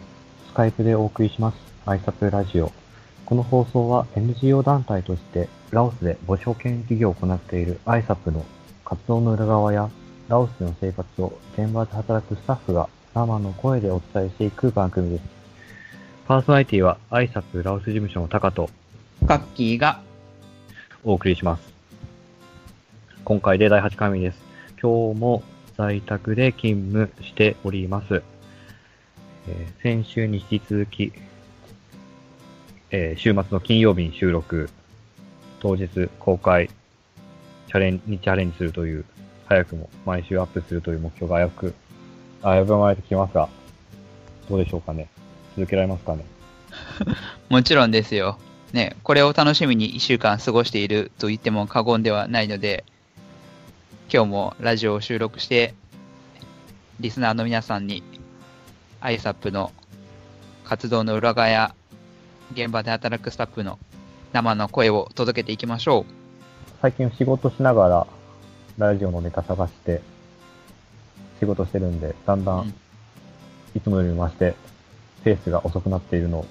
[0.49, 2.73] スカイプでお送りします、アイサプラジオ。
[3.25, 8.43] この放送は NGO 団体としてラオスで母子保健事業を行っているアイサプの
[8.83, 9.89] 活動の裏側や
[10.27, 15.23] ラオスでの生活を現場で働くスタッフが生の声でお伝えしていく番組です。
[16.27, 18.69] パーソナリティはアイサプラオス事務所のタカと
[19.25, 20.01] カッキーが、
[21.05, 21.73] お送りします。
[23.23, 24.37] 今回で第8回目です。
[24.81, 25.41] 今日も
[25.77, 28.23] 在宅で勤務しております。
[29.47, 31.13] えー先週に引き続き、
[32.91, 34.69] えー週末の金曜日に収録
[35.59, 35.87] 当日
[36.19, 36.67] 公開、
[37.67, 39.05] チャレンにチャレンジするという、
[39.45, 41.73] 早くも毎週アップするという目標が危く、
[42.43, 43.47] 危ぶまれてきますが、
[44.49, 45.07] どうでしょうかね？
[45.55, 46.25] 続けられますかね？
[47.49, 48.37] もちろんですよ。
[48.73, 52.83] ね、これを楽しみに1週間過ごしていると言っても過言ではないので、
[54.09, 55.73] 今日もラジオを収録して、
[57.01, 58.03] リスナーの皆さんに
[59.01, 59.73] ISAP の
[60.63, 61.75] 活動の裏側や
[62.53, 63.77] 現場で働くスタッフの
[64.31, 66.05] 生の声を届けていきましょ
[66.81, 68.07] 最近仕事しながら、
[68.77, 70.01] ラジオのネタ探して、
[71.41, 72.73] 仕事してるんで、だんだうんん、
[73.75, 74.55] いつもよりも増して、
[75.25, 76.45] ペースが遅くなっているのを、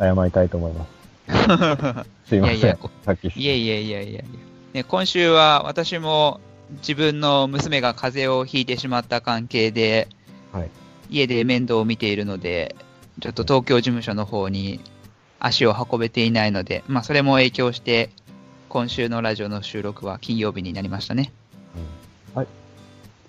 [0.00, 0.88] 謝りたいと思います。
[1.28, 2.06] う。
[2.28, 2.58] すいません。
[2.58, 3.28] いやいやさっき。
[3.28, 4.51] いえいえいえいえいえ。
[4.72, 6.40] ね、今週は私も
[6.78, 10.08] 自分の娘が風邪をひいてしまった関係で、
[10.50, 10.70] はい。
[11.10, 12.74] 家で面倒を見ているので、
[13.20, 14.80] ちょっと東京事務所の方に
[15.38, 18.08] 足を運べていないので、まあそれも影響して、
[18.70, 21.30] 今週のラジオの収録は金曜日になりましたね。
[22.34, 22.46] はい。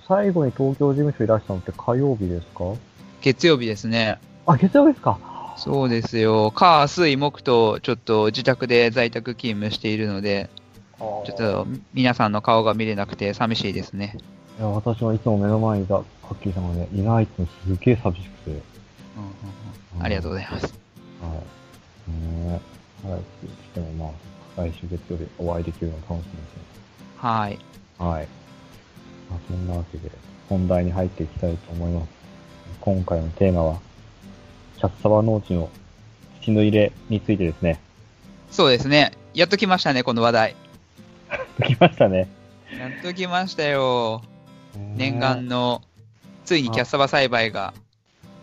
[0.07, 2.63] 最後に東京事務所いらしたのって火曜日ですか？
[3.21, 4.17] 月曜日ですね。
[4.45, 5.19] あ、月曜日ですか？
[5.57, 6.51] そうですよ。
[6.51, 14.17] 火、水、木とちょっと自宅で在宅勤務しているので、ちょちょっと皆さんの顔が見れなくて寂しいですね。
[14.59, 18.51] いや、私もいつも目の前にいたカッキーさんがね、いないってのすげえ寂しくて。
[18.51, 18.63] うんうんうん
[19.99, 20.65] ありがとうございます。
[21.21, 22.11] はい。
[22.11, 22.59] ねえ。
[23.03, 24.05] 早く来てもま
[24.57, 26.31] あ、来週月曜日お会いできるのかもしれ
[27.29, 27.51] はい。
[27.53, 27.59] ま
[27.99, 28.07] せん。
[28.07, 28.27] はい。
[29.29, 30.09] まあ、そんなわけで、
[30.49, 32.09] 本題に入っていきたいと思います。
[32.81, 33.79] 今回のテーマは、
[34.77, 35.69] キャッサバ農地の
[36.41, 37.79] 土の入れについてですね。
[38.49, 39.11] そうですね。
[39.35, 40.55] やっと来ましたね、この話題。
[41.59, 42.27] 来ましたね。
[42.77, 44.21] やっと来ましたよ。
[44.95, 45.81] 念が願の、
[46.45, 47.73] ついにキャッサバ栽培が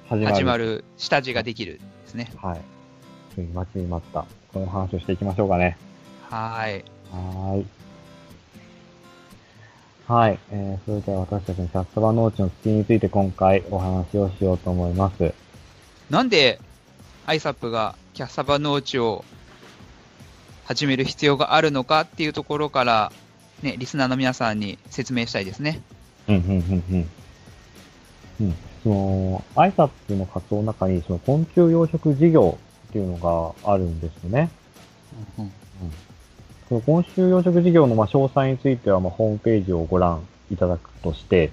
[0.09, 0.85] 始まる。
[0.97, 2.33] 下地ができるですね。
[2.37, 2.61] はい。
[3.35, 4.25] ついに待ちに待った。
[4.53, 5.77] この話をしていきましょうかね。
[6.29, 6.85] はい。
[7.13, 7.67] はーい。
[10.07, 10.39] はい。
[10.51, 15.33] えー、それでは私たちのキャッサバ農地の土について今回お話をしようと思います。
[16.11, 16.61] なんで、
[17.27, 19.25] アイサップがキャッサバ農地を
[20.65, 23.13] 始める必要があるのかっていうところから、
[23.63, 25.81] ね、リスナーの皆さんに説明したいですね。
[26.29, 27.09] うん、うん、うん、うん。
[28.41, 28.55] うん。
[28.83, 34.51] その、アイサップの活動の中に、その昆虫養殖事業っていうのがあるんですよね。
[35.39, 35.53] うん
[36.69, 41.51] その昆虫養殖事業のまあ詳細についてはまあホームページをご覧いただくとして、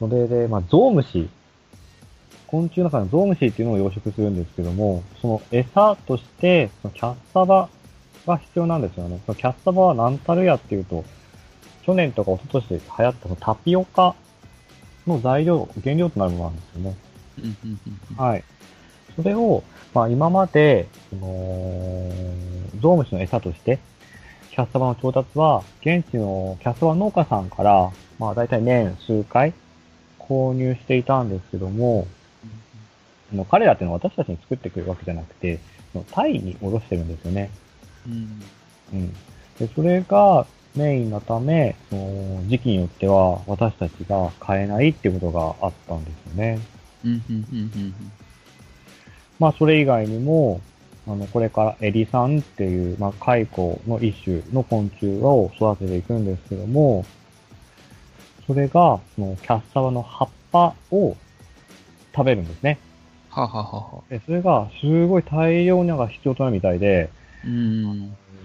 [0.00, 1.28] それで、まあ、ゾウムシ、
[2.48, 7.68] 昆虫の中のゾウムシっていうのを養殖するんですけども、その餌として、そのキャッサバ
[8.26, 9.20] が必要なんですよね。
[9.26, 11.04] そのキャッサバは何たるやっていうと、
[11.82, 14.14] 去年とか一昨年で流行ったタピオカ
[15.06, 16.96] の材料、原料となるものなんですよね。
[18.16, 18.44] はい。
[19.14, 22.10] それを、まあ今まで、その、
[22.80, 23.78] ゾウムシの餌として、
[24.50, 29.52] キャッサバの調達は、現地のキャッサバ農家さんから、まあ大体年数回
[30.18, 32.17] 購入していたんですけども、あ
[33.32, 35.58] の彼らっていうのは私たちに作ってくれるわけじゃなくて、
[36.12, 37.50] タイに戻してるんですよね。
[38.06, 38.42] うん
[38.92, 39.12] うん。
[39.58, 46.58] で、それがメインのため、その時期によっては私たちが買えないっていうことがあったんですよね。
[47.04, 47.94] うんうんうんうん
[49.38, 50.60] まあ、それ以外にも、
[51.06, 57.04] あの、これからエリさんっていう、まあ、蚕の一種の昆虫を育てていくんですけども、
[58.46, 61.16] それが、その、キャッサバの葉っぱを
[62.14, 62.78] 食べるんですね。
[63.42, 64.02] はははは。
[64.08, 67.10] で、それが、すごい大量にが必要となるみたいで、
[67.44, 67.48] う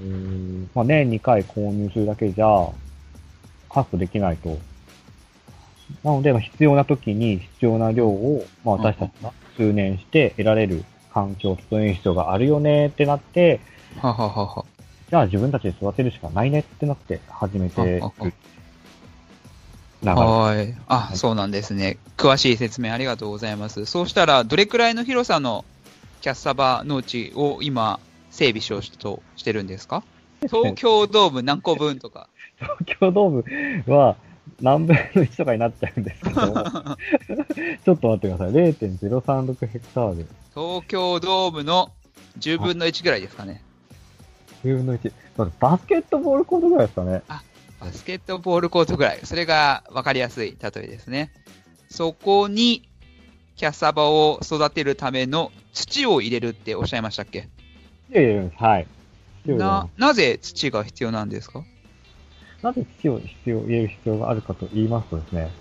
[0.04, 0.70] ん。
[0.76, 2.70] まあ、年2回購入するだけじゃ、
[3.70, 4.58] 確保できないと。
[6.04, 13.60] なので、まあ必要な時に必要な量を、まあ、私たちが数年して得られる環境を整える必要があるよねってなって、
[14.02, 14.66] はははは。
[15.10, 18.32] じゃあ自分たちで育てるしかないねってなって始めてる
[20.12, 20.76] はい。
[20.88, 21.98] あ、はいそうなんですね。
[22.18, 23.86] 詳しい説明ありがとうございます。
[23.86, 25.66] そうしたら、どれくらいの広さの
[26.22, 28.00] キャッサバ農地を今、
[28.32, 30.04] 整備しようとしてるんですか？
[30.48, 32.28] 東京ドーム何個分とか。
[32.60, 34.16] 東京ドームは
[34.62, 36.42] 何分の1とかになっちゃうんですけど、
[37.86, 38.52] ちょっと待ってください。
[38.52, 40.28] 0.036ヘクタール。
[40.54, 41.92] 東京ドームの
[42.40, 43.62] 10分の1ぐらいですかね。
[44.64, 45.12] 10分の1。
[45.38, 47.22] だってバスケットボールコートぐらいですかね。
[47.84, 49.20] バスケットボールコートぐらい。
[49.24, 51.34] それが分かりやすい例えですね。
[51.90, 52.88] そこに、
[53.58, 57.50] キャッサバを育てるための土を入れるっておっしゃいましたっけ？
[58.10, 58.64] 土を入れるんです。
[58.64, 58.88] はい。
[59.46, 61.62] な、なぜ土が必要なんですか？
[62.62, 62.64] す。
[62.64, 65.52] なぜ土を必要、入れる必要があるかと言いますとですね、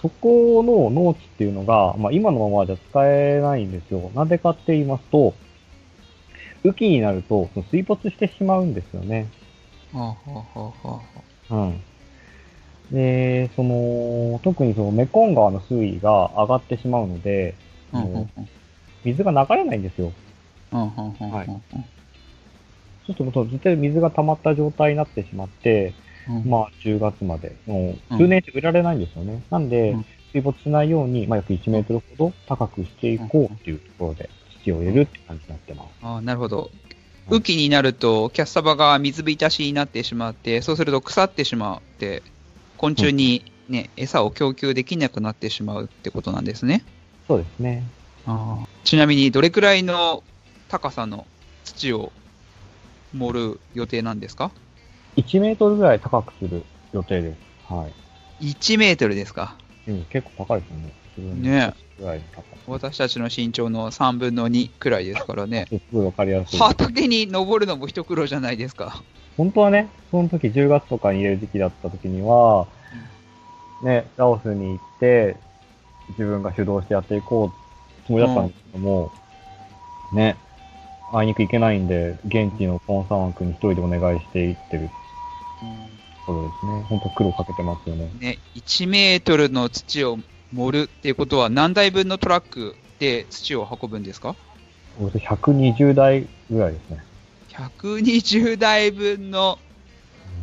[0.00, 4.10] そこの農地っていうのが、まあ今のままじゃ使えないんですよ。
[4.14, 5.34] なぜかって言いますと、
[6.64, 9.28] 雨季になると水没してしまうんですよね。
[9.92, 11.80] はあはあはあはあうん。
[12.90, 17.54] で、その、特にそのメコン川の水位が上がってしまうので、
[17.92, 18.42] うんうんもう
[19.04, 20.12] 水が流れないんですよ。
[20.72, 21.46] うんうんうんうんはい
[23.06, 25.94] そうすると、絶対水が溜まった状態になってしまって、
[26.28, 29.42] うんまあ、10月まで、もう数年中売られないんですよね。
[29.50, 34.28] なんでうん、水没しないように、まあ、約1メートルほど高くしていこうっていうところで
[34.62, 35.88] 土を入れるって感じになってます。
[36.02, 36.70] ああ、なるほど。
[37.30, 42.22] 雨季になると、キャッサバが水浸しになってしまって、そうすると腐ってしまって、
[42.76, 46.84] 昆虫にね、餌を供給できなくなってしまうってことなんですね。
[47.26, 47.82] そうですね。
[48.26, 50.22] ああちなみに、どれくらいの
[50.68, 51.26] 高さの
[51.64, 52.12] 土を
[53.14, 54.50] 盛る予定なんですか
[55.16, 56.62] ？1メートルぐらい高くする
[56.92, 57.72] 予定です。
[57.72, 57.86] は
[58.40, 58.50] い。
[58.50, 59.56] ?1 メートルですか？
[59.86, 61.50] うん、結構高いですよね。
[61.50, 61.74] ね。
[62.66, 65.66] 私たちの身長の3分の2くらいですからね。
[65.68, 66.58] すごいわかりやすい。
[66.58, 69.02] 畑に登るのも一苦労じゃないですか。
[69.36, 72.66] 本当はね、その時10月とかに入れる時期だった時には、
[73.82, 75.36] ね、ラオスに行って、
[76.10, 79.12] 自分が主導してやっていこうつもりだったんですけども、
[80.12, 80.36] ね、
[81.12, 84.88] あいにく行けないんで、現地のコンサワン君に一人でお願いしていってる
[86.26, 86.82] ところですね。
[86.88, 88.10] 本当苦労かけてますよね。
[88.18, 90.18] ね、1メートルの土を
[90.52, 94.34] 盛るっていうことは何台分のトラックで土を運ぶんですか？
[95.00, 97.04] およそ120台ぐらいですね。
[97.50, 99.58] 120台分の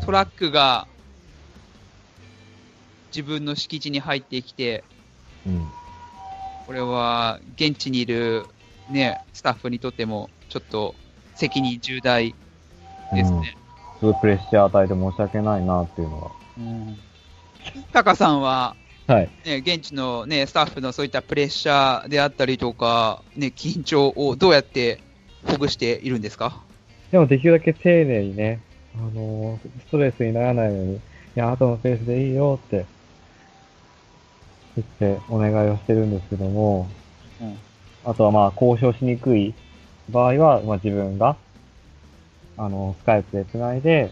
[0.06, 0.88] トラックが
[3.08, 4.84] 自分の敷地に入ってきて、
[5.48, 5.68] うん。
[6.68, 8.46] これは現地にいる、
[8.90, 10.96] ね、スタッフにとってもちょっと
[11.36, 12.34] 責任重大
[13.14, 13.56] ですね。
[14.00, 16.98] すごいプレッシャー与えて申し訳ないなっていうのうん
[17.94, 18.76] タカさんは、
[19.08, 19.16] は。
[19.16, 19.30] はい。
[19.46, 25.00] ね、現地の、ね、スタッフのそういったプレッシャーであったりとか、ね、緊張をどうやって
[25.46, 26.62] ほぐしているんですか？
[27.12, 28.60] でもできるだけ丁寧にね、
[28.96, 31.00] あのーストレスにならないように、い
[31.36, 32.86] や、後のペースでいいよって
[34.76, 36.90] 言ってお願いをしてるんですけども、
[37.42, 37.58] うん
[38.08, 39.56] あとはまあ交渉しにくい
[40.12, 41.36] 場合は、まあ自分が、
[42.56, 44.12] あの、スカイプで繋いで、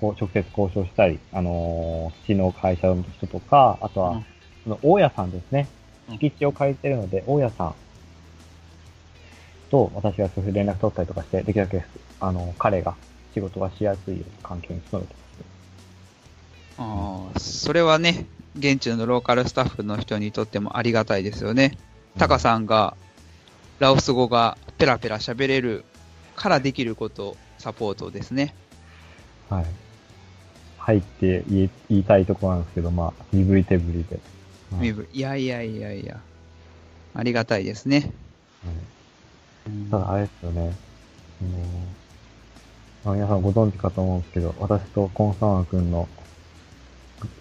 [0.00, 4.26] こう直接交渉したり、あのー、土の会社の人とか、あとはうん、
[4.64, 5.68] その大家さんですね。
[5.72, 5.78] うん
[6.16, 7.74] 敷地を借りてるので、大家さん
[9.70, 11.84] と私がそういう連絡取ったりとかして、できるだけ、
[12.20, 12.96] あの、彼が
[13.34, 15.28] 仕事がしやすい環境に努めてます。
[16.78, 18.26] ああ、それはね、
[18.58, 21.76] 現地のローカルスタッフの人にとってもありがたいですよね。
[22.18, 22.96] タカさんが、
[23.78, 25.84] ラオス語がペラペラ喋れる
[26.34, 28.54] からできること、サポートですね。
[29.50, 29.66] はい。
[30.88, 34.18] 入って言い言いたいところなんですけど、まあ、身振り手振りで。
[34.74, 36.20] はいいやいやいやいや、
[37.14, 38.12] ありがたいですね。
[38.64, 40.72] はいただ、あれですよね。
[41.42, 41.50] あの
[43.04, 46.08] まあ、皆さんご存知かと思うんですけど、私とコンサワン君の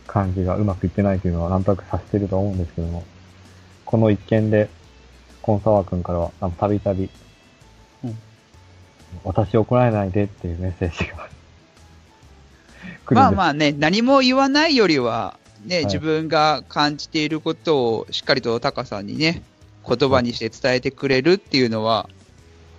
[0.08, 3.06] 感じがうまくいってないというのはなんとなく察してると思うんですけども、
[3.86, 4.70] この一件で、
[5.42, 7.10] コンサワン君からは、たびたび
[8.04, 8.18] うん、
[9.24, 11.37] 私を怒られないでっていうメッセージが。
[13.12, 19.44] まあまあね、何も言わないよりは、ね、はい自分が感じていることをしっかりとタカさんにね、
[19.88, 22.10] 言葉にして伝えてくれるっていうのは、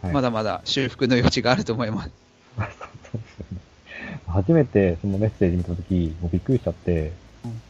[0.02, 2.10] はいまだまだ修復の余地があると思います。
[2.56, 3.58] そうですよね。
[4.26, 7.12] 初めてそのメッセージ見たとき、もうびっくりしちゃって、
[7.44, 7.60] うん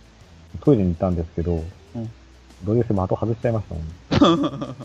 [0.61, 2.11] トイレに行ったんですけど、うん
[2.65, 3.67] どういうせ的外しちゃいまし
[4.19, 4.77] たもん。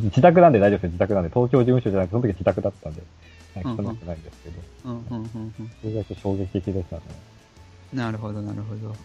[0.00, 1.30] 自宅なんで大丈夫ですよ、自宅なんで。
[1.30, 3.02] 東京事務所じゃなくて、その時は自宅だったんで、
[3.54, 7.02] はい、うんうん汚くないんですけど、うんうんうんうんそれぐらいちょっと衝撃的でしたね。
[7.92, 8.88] なるほど、なるほど。
[8.88, 8.98] はい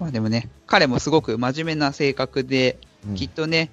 [0.00, 3.70] まあでもね、彼もすごく真面目な性格で、うんきっとね、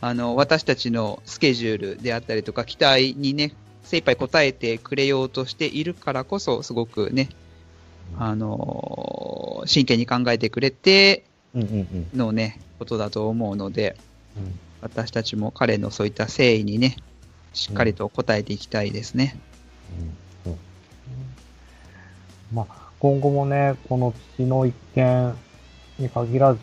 [0.00, 7.28] あの、私たちのスケジュールであったりとか、期待にね、精一杯応えてくれようとしているからこそ、すごくね、
[8.18, 11.24] あのー真剣に考えてくれて。
[12.14, 13.96] のね、ことだと思うので、
[14.36, 16.96] うん私たちも彼のそういった誠意にね、
[17.56, 19.40] しっかりと応えていきたいですね。
[20.44, 20.56] うんそう
[22.52, 25.34] まあ、今後もね、この土の一件
[25.98, 26.60] に限らず、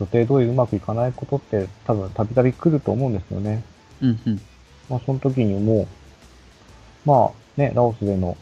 [0.00, 3.62] 予定通りうまくいかないことって多分たびたび来ると思うんですよね。
[4.00, 4.40] うんうん。
[4.88, 5.86] まあ、その時にも、
[7.04, 8.36] まあ、ね、ラオスでの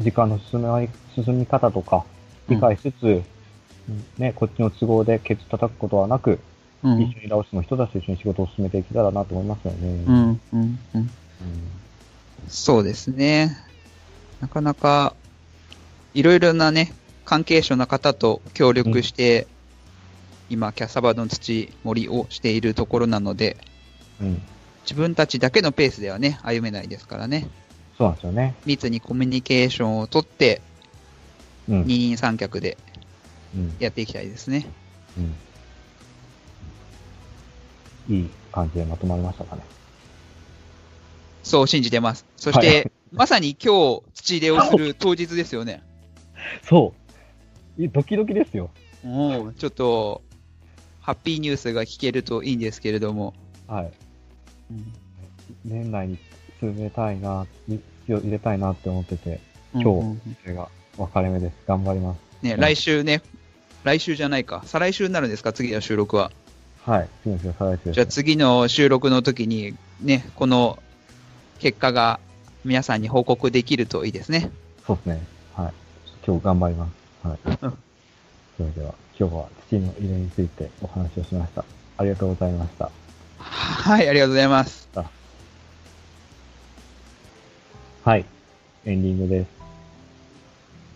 [0.00, 0.88] 時間の進み
[1.24, 2.04] 進み方とか、
[2.48, 3.22] 理解しつつ、うん
[4.18, 6.40] ね、こっちの都合でケツ叩くことはなく、
[6.82, 10.04] うん一緒にラオスの人たちと一緒に仕事を進めていけたらなと思いますよね。
[10.06, 11.10] ううんんうんうん。
[12.48, 13.56] そうですね。
[14.40, 15.14] なかなか、
[16.14, 16.92] いろいろなね、
[17.24, 19.46] 関係者の方と協力して、
[20.48, 23.56] 今、キャッサバの土盛りをしているところなので、
[24.20, 24.42] うん。
[24.82, 27.46] 自分たちだけのペースではね、歩めないですからね。
[27.98, 28.54] そうなんですよね。
[28.64, 30.62] 密にコミュニケーションをとって、
[31.68, 31.84] うん。
[31.84, 32.78] 二人三脚で
[33.54, 33.76] うん。
[33.78, 34.66] やっていきたいですね。
[35.18, 35.34] うん。
[38.10, 39.62] いい感じでまとまりましたかね。
[41.42, 42.26] そう信じてます。
[42.36, 45.82] そして、はいまさに今日、土入れをする当日ですよね。
[46.62, 46.94] そ
[47.76, 47.82] う。
[47.82, 48.70] いドキドキですよ。
[49.04, 50.22] おおちょっと、
[51.00, 53.34] ハッピーニュースが聞けるといいんですけれども。
[53.66, 53.92] はい。
[55.64, 56.18] 年内に
[56.60, 57.46] 進めたいな、
[58.06, 59.40] 土を入れたいなって思ってて、
[59.72, 61.54] 今日うんうんそれが分かれ目です。
[61.66, 62.44] 頑張ります。
[62.44, 63.22] ね、うん来週ね、
[63.82, 66.30] 来週じゃないか、再来週になるんですか、次の収録は。
[66.90, 67.08] はい。
[67.22, 67.92] 次の再来週。
[67.92, 70.82] じゃあ次の収録の時に、ね、この
[71.60, 72.18] 結果が
[72.64, 74.50] 皆さんに報告できるといいですね。
[74.84, 75.22] そうですね。
[75.54, 75.72] はい。
[76.26, 76.88] 今日頑張りま
[77.22, 77.28] す。
[77.28, 77.38] はい。
[77.62, 77.78] うん
[78.56, 81.64] それでは、今日は土の入れについてお話をしました。
[81.96, 82.90] ありがとうございました。
[83.38, 84.88] はい、ありがとうございます。
[88.04, 88.24] はい。
[88.84, 89.48] エンディングです。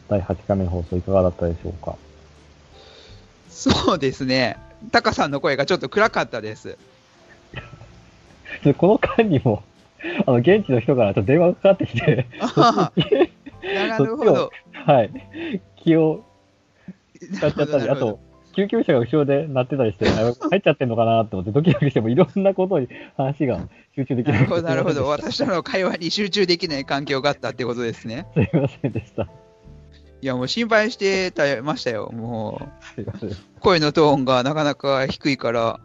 [0.09, 1.97] 第8回目の放送いかがだったでしょうか？
[3.49, 4.59] そうですね。
[4.91, 6.79] タカさんの声がちょっと暗かったです。
[8.63, 9.63] でこの間にも、
[10.27, 12.27] あの、現地の人からちょっと電話がかかってきて、
[13.89, 14.51] なるほど。
[14.73, 15.11] はい。
[15.77, 16.25] 気を
[17.35, 18.21] 使っちゃったり、あと、
[18.55, 23.59] 救急車が後ろで鳴ってたりして、あ入っちゃってんのかなって思って、ドキドキしてもいろんなことに話が
[23.97, 24.95] 集中できなくてなるほど、なるほど。
[24.95, 28.27] す私との会話に集中できない環境があったってことですね。
[28.37, 29.29] いませんでした。
[30.25, 32.11] いや、もう心配してたましたよ。
[32.11, 32.67] も
[32.97, 35.81] う、声のトーンがなかなか低いから。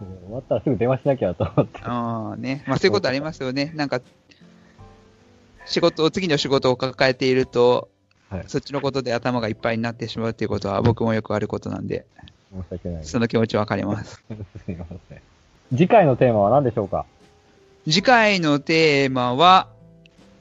[0.00, 1.78] う終わったらすぐ電話しなきゃと思って。
[1.84, 2.64] ああね。
[2.66, 3.70] まあそういうことありますよね。
[3.76, 4.00] なんか、
[5.64, 7.88] 仕事、次の仕事を抱えていると、
[8.30, 12.04] はいそっちのことで頭がいっぱいになってしまうっていうことは僕もよくあることなんで、
[12.52, 13.04] 申し訳ない。
[13.04, 14.24] その気持ちわかります。
[14.64, 15.20] すいません。
[15.70, 17.06] 次回のテーマは何でしょうか？
[17.84, 19.68] 次回のテーマは、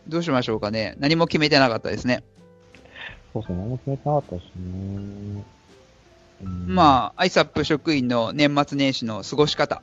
[0.08, 0.95] どうしましょうかね。
[0.97, 2.24] 何も決めてなかったですね。
[3.36, 5.43] そうですね、何も決めてなかったですね。
[6.43, 9.81] うんまあ、アイサップ職員の年末年始の過ごし方。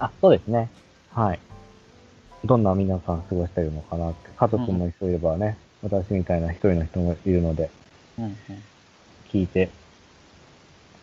[0.00, 0.68] あ、そうですね。
[1.12, 1.40] はい。
[2.44, 4.30] どんな皆さん過ごしてるのかなって。
[4.36, 7.70] 家族も一緒いればね、私みたいな一人の人もいるので、
[9.32, 9.70] 聞いて、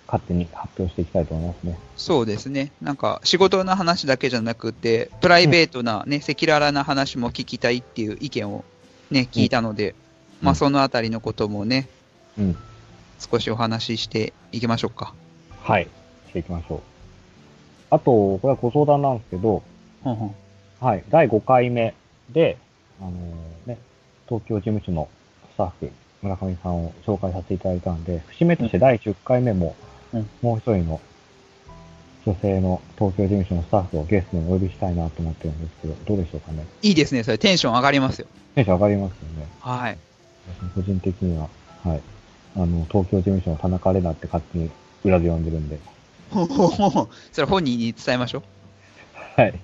[0.08, 1.80] 勝手に発表していきたいと思いますね。
[1.96, 2.74] そうですね。
[2.82, 8.66] なんか、仕事の話だけじゃなくて、プライベートなね、赤裸々な話も聞きたいっていう意見を
[9.10, 9.96] ね、聞いたので、
[10.42, 11.88] まあ、うんそのあたりのこともね、
[12.38, 12.58] うん。
[13.20, 15.14] 少しお話ししていきましょうか。
[15.62, 15.88] はい。
[16.30, 16.80] していきましょう。
[17.92, 19.64] あと、これはご相談なんですけど、
[20.80, 21.04] はい。
[21.10, 21.94] 第5回目
[22.30, 22.58] で、
[23.02, 23.12] あの
[23.66, 23.78] ね、
[24.28, 25.10] 東京事務所の
[25.54, 29.76] スタッフ、村上さんを紹介させていただいたんで、節目として第10回目も、
[30.14, 31.00] うんもう一人の
[32.26, 36.66] 女性の東京事務所のスタッフをゲストにお呼びしたいなと思ってるんですけど、どうでしょうかね。
[36.82, 37.24] いいですね。
[37.24, 38.28] それテンション上がりますよ。
[38.56, 39.48] テンション上がりますよね。
[39.60, 39.98] はい。
[40.50, 41.50] 私個人的には、
[41.84, 42.02] はい。
[42.56, 44.70] あの、東京事務所の田中玲奈って勝手に
[45.04, 45.80] 裏で呼んでるんで、
[46.30, 49.42] ほほほほそれ本人に伝えましょう。
[49.42, 49.60] はい。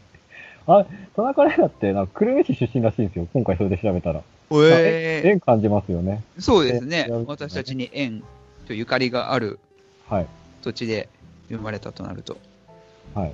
[0.68, 3.28] あ、田中玲奈って、なんか、久留米市出身らしいんですよ。
[3.34, 4.24] 今回それで調べたら。
[4.52, 6.24] え縁感じますよね。
[6.40, 7.26] そうですねえー。
[7.26, 8.24] 私たちに縁
[8.68, 9.60] とゆかりがある
[10.08, 10.28] はい。
[10.62, 11.10] 土地で
[11.50, 12.38] 生まれたとなると。
[13.14, 13.34] はい。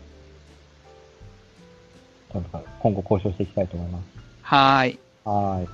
[2.33, 4.03] なんか今後交渉していきたいと思います。
[4.41, 4.99] はーい。
[5.25, 5.67] はーい。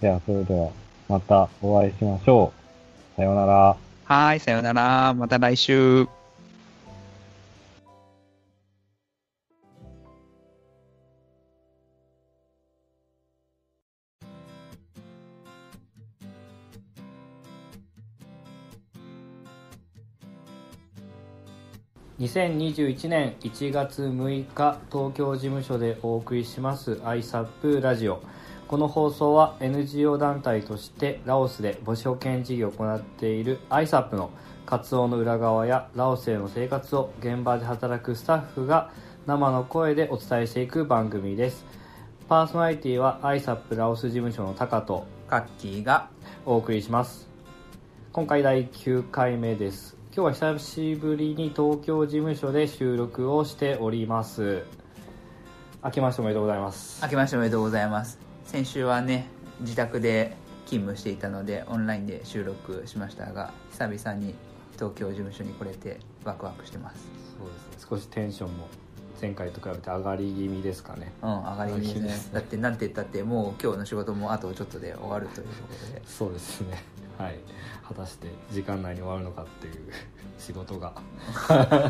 [0.00, 0.70] では、それでは、
[1.08, 2.52] またお会いしましょ
[3.14, 3.16] う。
[3.16, 3.52] さようなら。
[3.54, 4.40] はーい。
[4.40, 5.14] さようなら。
[5.14, 6.06] また来週。
[22.22, 28.22] 2021年1月6日東京事務所でお送りします ISAP ラジオ
[28.72, 34.30] この放送は NGO 団体としてラオスで母子保健事業を行っている ISAP の
[34.64, 38.90] 活動の裏側やラオスでの生活を現場で働くスタッフが
[39.26, 41.66] 生の声でお伝えしていく番組です
[42.30, 46.08] パーソナリティは ISAP ラオス事務所のタカとカッキーが。
[46.46, 47.28] お送りします
[48.14, 54.64] 今回第9回目です今日は久しぶりに東京事務所で収録をしております
[55.84, 58.31] 明けましておめでとうございます明けましておめでとうございます。
[58.52, 59.28] 先週はね、
[59.60, 60.36] 自宅で
[60.66, 64.34] 勤務していたので、オンラインで収録しましたが、久々に
[64.74, 67.08] 東京事務所に来れてワクワクしてます。
[67.38, 67.86] そうですね。
[67.88, 68.68] 少しテンションも
[69.18, 71.14] 前回と比べて上がり気味ですかね。
[71.22, 72.26] うん、上がり気味です。
[72.26, 72.34] ね。
[72.34, 75.54] だって、なんて言ったって、もう今日の仕事もあとちょっとで終わるというこ
[75.86, 76.02] とで。
[76.04, 76.84] そうですね。
[77.16, 77.38] はい、
[77.88, 79.74] 果たして時間内に終わるのかっていう
[80.38, 80.92] 仕事が。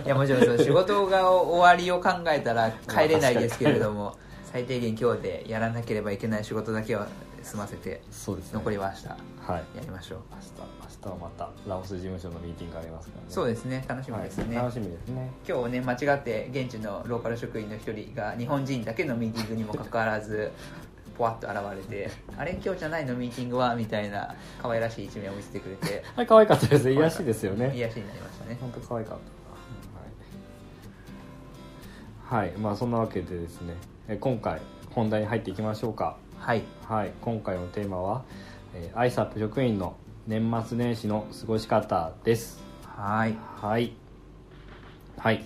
[0.04, 4.16] いやもちろんそう仕事が終わりを考えたら帰れないですけれども
[4.53, 7.09] 最低限今日でやらなければいけない仕事だけは
[7.42, 8.59] 済ませてそうですね。
[8.59, 9.76] 残りは明日はい。
[9.76, 10.18] やりましょう。
[10.30, 10.53] 明日
[11.03, 13.26] 明日はまたラオス事務所のミーティングがありますからね。
[13.30, 13.82] そうですね。
[13.88, 15.30] 楽しみですね、はい、楽しみですね。
[15.48, 20.53] 今日ね間違って現地のローカル職員の一人が日本人だけのミーティングにもかかわらず
[21.16, 26.05] ポワッと現れて「あれ今日じゃないのミーティングは?」みたいな可愛らしい一面を見せてくれて。
[26.14, 26.84] はい可愛かったです。
[26.84, 27.72] ね癒やしですよね。
[27.74, 28.59] 癒やしになりましたね。
[28.61, 29.24] 本当可愛かった。
[32.34, 33.74] なはい、はい、まあそんなわけでですね。
[33.74, 36.16] え今回本題に入っていきましょうか。
[36.38, 36.62] はい。
[36.88, 37.12] はい。
[37.20, 38.24] 今回のテーマは、
[38.74, 39.96] えー、アイサップ職員の
[40.26, 42.61] 年末年始の過ごし方です。
[42.84, 43.36] はい。
[43.61, 43.92] はい。
[45.16, 45.44] はい。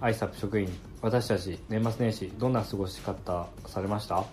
[0.00, 0.68] アイサップ職員
[1.00, 4.24] 私たち年末年始どんな過ごし方されました？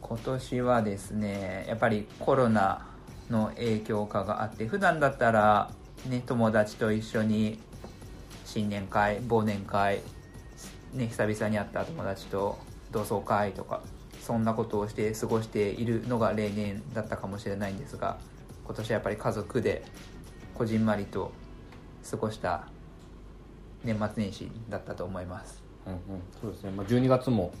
[0.00, 2.86] 今年はですねやっぱりコロナ
[3.28, 5.70] の影響下があって普段だったら
[6.08, 7.58] ね友達と一緒に
[8.46, 10.00] 新年会忘年会
[10.94, 12.58] ね久々に会った友達と
[12.90, 13.82] 同窓会とか
[14.20, 18.18] そんなことをして過ごしているのが例年だったかもしれないんですが
[18.64, 19.84] 今年はやっぱり家族で
[20.54, 21.32] こじんまりと
[22.10, 22.66] 過ごした
[23.84, 25.62] 年末年始だったと思います。
[25.86, 26.00] うんうん。
[26.40, 27.52] そうですね、まあ、12月も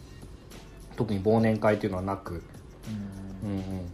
[0.96, 2.42] 特に忘年会っていうのはなく。
[3.44, 3.50] うん。
[3.50, 3.62] うんうん。
[3.62, 3.88] あのー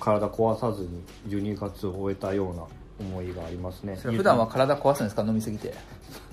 [0.00, 2.64] 体壊さずに12月を終えたような
[2.98, 3.94] 思いがありますね。
[3.94, 5.22] 普段は体壊すんですか？
[5.22, 5.72] 飲みすぎて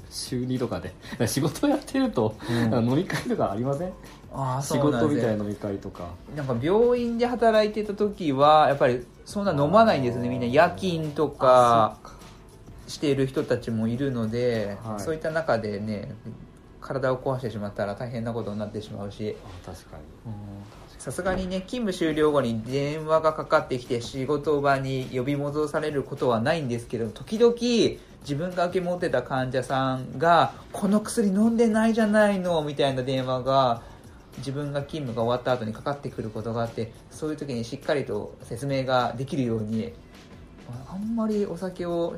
[0.10, 0.94] 週2とかで。
[1.28, 2.90] 仕事やってると、うん。
[2.90, 3.92] 飲み会とかありません？
[4.34, 6.10] ああ仕事みたいな飲み会とか。
[6.36, 10.30] なんか病院で働いてた時はやっぱりそんな飲まないんですね。
[10.30, 11.98] みんな夜勤とか
[12.88, 15.00] している人たちもいるので、はい。
[15.00, 16.14] そういった中でね
[16.82, 19.36] 体を壊してしまったら大変なことになってしまうし。
[19.64, 20.04] あ確かに。
[20.98, 27.56] さすがにね勤務終了後に電話がかかってきて仕事場に呼び戻されることはないんですけど時々
[28.22, 33.82] 自分が受け持ってた患者さんが「この薬飲んでないじゃないの」みたいな電話が
[34.38, 39.94] 自分が勤務が終わった後にかかってくることがあってそういう時にしっかりと説明ができるように
[40.88, 42.16] あんまりお酒を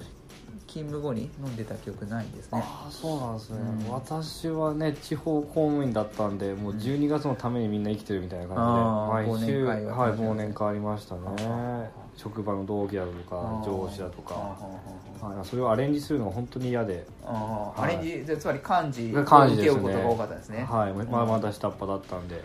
[0.72, 2.62] 勤務後に飲んでた記憶ないんですね。
[2.64, 3.92] ああそうなんですね、うん。
[3.92, 11.22] 私はね地方公務員だったんでもう12月のためにみんな生きてるみたいな感じで、あー毎週忘年会ははい忘年会ありましたね。
[11.40, 14.36] あ職場の同期だとか上司だとか。
[14.36, 14.82] あ
[15.22, 17.82] はい、それをアレンジするのが本当に嫌で、はい。
[17.84, 19.82] アレンジつまり漢字を漢字ですね。
[19.82, 20.68] 受け負うことが多かったですね。
[20.68, 22.42] はいまあ、まだ下っ端だったんで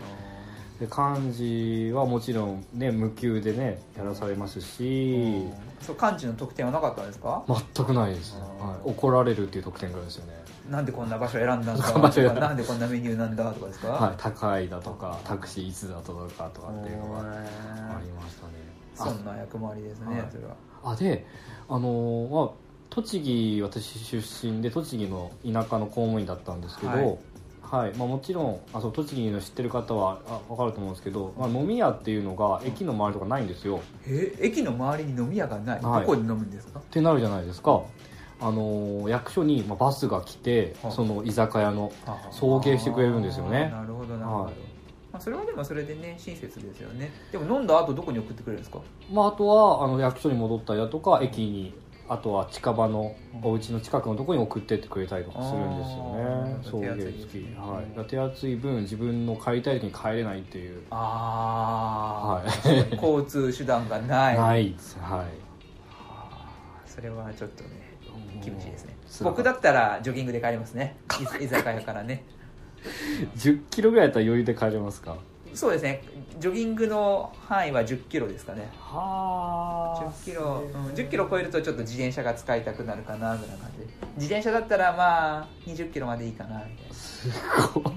[0.79, 5.43] で漢字はもちろんね無給でねやらされますし。
[5.81, 7.43] そう漢字の得点はなかったんですか？
[7.75, 10.33] 全くないです、はい、怒られるっていう得点ぐらいですよね。
[10.71, 11.73] なんでこんな場所選んだんだ？
[11.77, 13.51] とかなんでこんなメニューなんだ？
[13.51, 13.87] とかですか？
[13.89, 14.15] はい。
[14.17, 17.23] 高いだとかタクシーいつだとかとかっていうのがあ
[18.03, 18.53] りましたね。
[18.95, 20.27] そんな役回りですね、はい。
[20.31, 20.55] それは。
[20.83, 21.25] あで
[21.69, 22.49] あのーまあ
[22.89, 27.17] 栃木私出身で栃木の田舎の公務員だったんですけど、はい
[27.69, 27.93] はい。
[27.97, 36.01] まあ、もちろんあそう栃木の知ってる方はあ分かると思うんですけど、まあ、飲み屋っていうのが駅の周りとかないんですよ、え駅の周りに飲み屋がない、はい。
[36.01, 36.79] どこで飲むんですか？
[36.79, 37.81] ってなるじゃないですか、
[38.39, 40.91] あのー役所にまあバスが来てはい。
[40.93, 41.91] その居酒屋の
[42.31, 43.71] 送迎してくれるんですよね。
[43.73, 44.53] あーなるほどなるほど、はい。
[45.11, 47.11] まあ、それはでもそれでね親切ですよね。
[47.31, 48.79] でも飲んだ後どこに送ってくれるんですか？
[49.11, 51.73] まあ、あとはあの役所に戻ったりだとか駅に
[52.09, 56.57] あとは近場のお家の近くのところに送ってってくれたりとかするんですよね。
[56.63, 60.83] 送迎付き、はい、手厚い分自分の帰りたい時に帰れないっていう。
[60.89, 62.95] ああ、はい。
[62.95, 64.37] 交通手段がない。
[64.37, 65.25] ないはい。
[66.85, 67.69] それはちょっとね
[68.43, 68.95] 厳しいですね。
[69.23, 70.95] 僕だったらジョギングで帰りますね。
[71.19, 72.23] い居酒屋からね。
[73.35, 75.17] 10キロぐらいだったら余裕で帰れますか？
[75.57, 76.03] そうですね。
[76.39, 78.69] ジョギングの範囲は1 0キロですかね。
[78.79, 83.87] は10キロ、うん、10キロ超えるとちょっと自転車が使いたくなるかなぐらいな感じ。
[83.87, 87.29] で自転車だったらまあ20キロまでいいかなみたいす
[87.73, 87.83] ごい。
[87.83, 87.93] かっ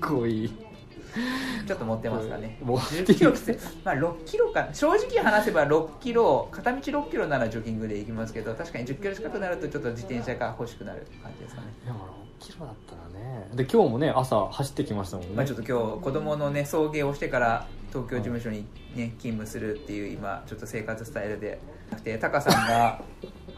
[0.00, 2.58] こいいなちょっと持ってますかね。
[2.62, 11.66] 持って10キロきついまあ6キロか正直話せば6キロ片道6キロならジョギングで行きますけど確かに10キロ近くなるとちょっと自転車が欲しくなる感じですかね。
[11.84, 13.48] いや6キロだったらね。
[13.54, 21.60] で今日もね朝走ってきましたもんね、まあ、ちょっと今日子供のね送迎をしてから東京事務所にね勤務するっていう今ちょっと生活スタイルで。
[22.04, 23.00] でタカさんが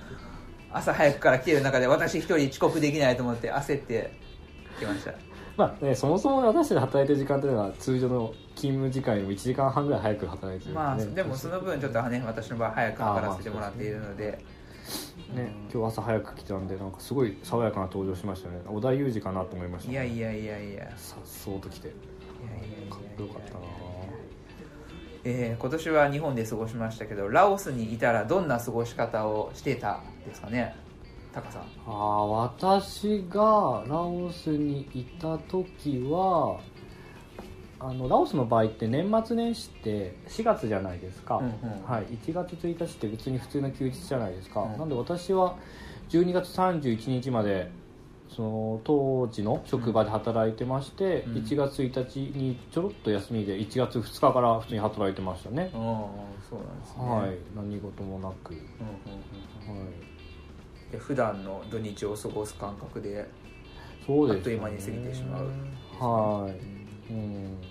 [0.72, 4.12] 朝早くから来てる中で私一人遅刻できないと思って焦って
[4.78, 5.12] 来ました。
[5.56, 10.76] まあね、そもそも私で働いてる時間というのは通常の勤務時間よりも1時間半ぐらい早く働いてるね。
[10.76, 14.38] まあでもその分ちょっとね私の場合早く測らせてもらっているので
[15.34, 18.60] ね、今日朝早く来たんでなんかすごい爽やかな登場しましたね。
[18.66, 20.70] 織田裕二かなと思いました、いやいやいやいやいや。
[20.70, 21.88] いやさっそうと来て。
[21.88, 21.96] いや
[22.66, 23.60] いやいやかっこよかったな。
[25.22, 30.74] えー今年は日本で過ごしましたけどラオスにいたらどんな過ごし方をしてたですかね？
[31.32, 31.62] タカさん。
[31.62, 36.58] ああ私がラオスにいた時は
[37.82, 41.82] あのラオスの場合って年末年始って4月じゃないですか、うんうん。
[41.82, 44.78] はい、1月1日って別に普通の休日じゃないですか、うん。
[44.78, 45.56] なんで私は
[46.10, 47.70] 12月31日まで
[48.28, 51.32] その当時の職場で働いてまして、うん。
[51.38, 55.80] 1月1日にちょろっと休みで1月2日から普通に働いてましたね、ああ
[56.48, 57.38] そうなんですね、はい。
[57.56, 59.90] 何事もなく、うんうんうんは
[60.90, 63.26] い、で普段の土日を過ごす感覚で
[64.06, 65.46] そうです、あっという間に過ぎてしまう
[65.98, 66.52] はい。
[67.12, 67.16] うん。
[67.16, 67.69] うん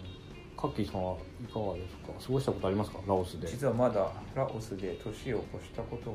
[0.60, 1.18] カッキーさんはい
[1.54, 2.26] かがですか？
[2.28, 3.00] 過ごしたことありますか？
[3.08, 3.48] ラオスで。
[3.48, 6.12] 実はまだラオスで年を越したこと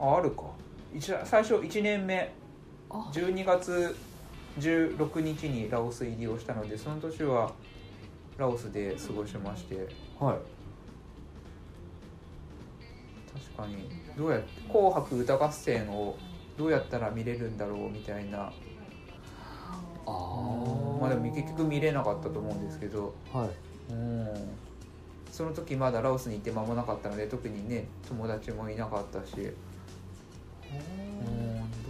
[0.00, 0.44] がああるか。
[0.94, 2.32] 一最初1年目。
[2.88, 3.10] あ。
[3.12, 3.94] 12月
[4.58, 7.52] 16日にラオス入りをしたのでその年は
[8.38, 9.76] ラオスで過ごしまして。
[10.18, 10.38] はい。
[13.58, 16.16] 確かにどうやって「紅白歌合戦」を
[16.56, 18.52] どうやったら見れるんだろうみたいなあ
[21.00, 23.14] まあでも結局見れなかったと思うんですけど。
[23.32, 23.50] はい。
[23.92, 24.28] うん。
[25.30, 29.34] その時まだラオスに行って間もなかったので特にね友達もいなかったし。
[29.36, 29.52] うん。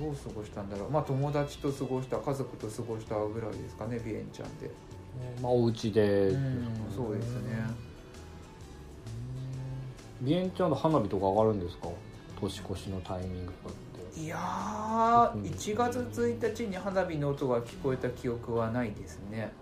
[0.00, 0.90] どう過ごしたんだろう。
[0.90, 4.70] まあ友達と過ごした家族と過ごしたぐらいですかねビエンちゃんで。
[5.42, 6.28] まあお家で。
[6.28, 6.68] うん。
[6.94, 7.64] そうですね。
[10.20, 11.88] ビエンチャンの花火とか上がるんですか？
[12.40, 13.74] 年越しのタイミングとか
[14.18, 19.52] いやー1月1日に花火の音が聞こえた記憶はないですね。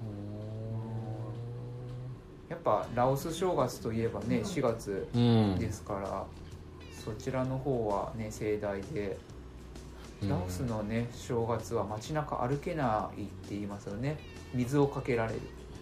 [2.49, 6.25] やっぱラオス正月といえばね4月うんですから、
[7.05, 9.19] そちらの方はね盛大で
[10.27, 14.17] ラオスのね正月は街中歩けないって言いますよね。
[14.55, 15.41] 水をかけられる、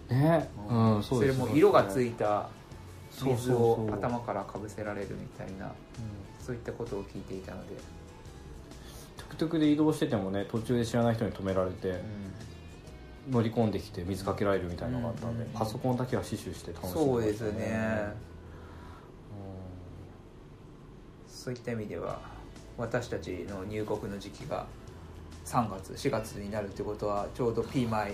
[0.09, 0.49] ね。
[0.69, 1.03] うん。
[1.03, 2.49] それも色がついいた
[3.23, 5.71] 水を頭からかぶせられるみたいな
[6.41, 7.75] そういったことを聞いていたので、
[9.35, 12.01] トゥクで移動しててもね途中で知らない人に止められて
[13.29, 15.49] 乗り込んできて水かけられるみたいなのがあったんで、うん。
[15.51, 18.35] パソコンだけは死守して楽しんでましたそうですね。
[21.27, 22.19] そういった意味では
[22.77, 24.65] 私たちの入国の時期が
[25.45, 28.13] 3月4月になるってことはちょうどピーマイ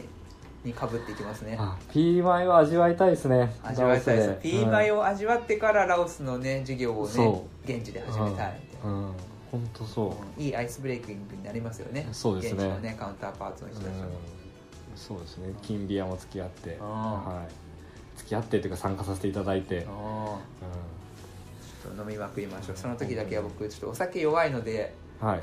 [0.66, 1.56] にかぶっていきますね。
[1.60, 3.56] あピーマイは味わいたいですね。
[3.64, 4.28] 味わいたいです。
[4.28, 9.10] ラオスピーマイをを味わってからラオスのね授業をねそ現地で始めたいうん。
[9.10, 10.42] うん本当そう。
[10.42, 12.08] いいアイスブレイキングになりますよね。
[12.12, 12.64] そうですね。
[12.66, 14.08] 現地のねカウンターパーツの人たちも、うん。
[14.96, 15.54] そうですね。
[15.62, 16.78] 金ビアも付き合って。
[16.80, 18.18] あはい。
[18.18, 20.40] 付き合ってっていうか参加させていただいて、うちょ
[21.92, 22.78] っと飲みまくりましょう。
[22.78, 25.42] その時だけは僕ちょっとお酒弱いのでん、はい。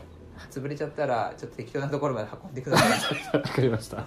[0.50, 2.90] 潰れちゃったらちょっと適当なところまで運んでください。
[3.36, 4.06] わかりました。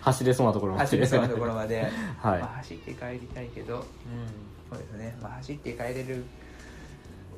[0.00, 0.84] 走れそうなところまで。
[0.84, 1.82] 走れそうなところまで、
[2.18, 2.40] はい。
[2.40, 3.84] まあ、走って帰りたいけど、
[4.70, 6.24] そうですね、まあ、走って帰れる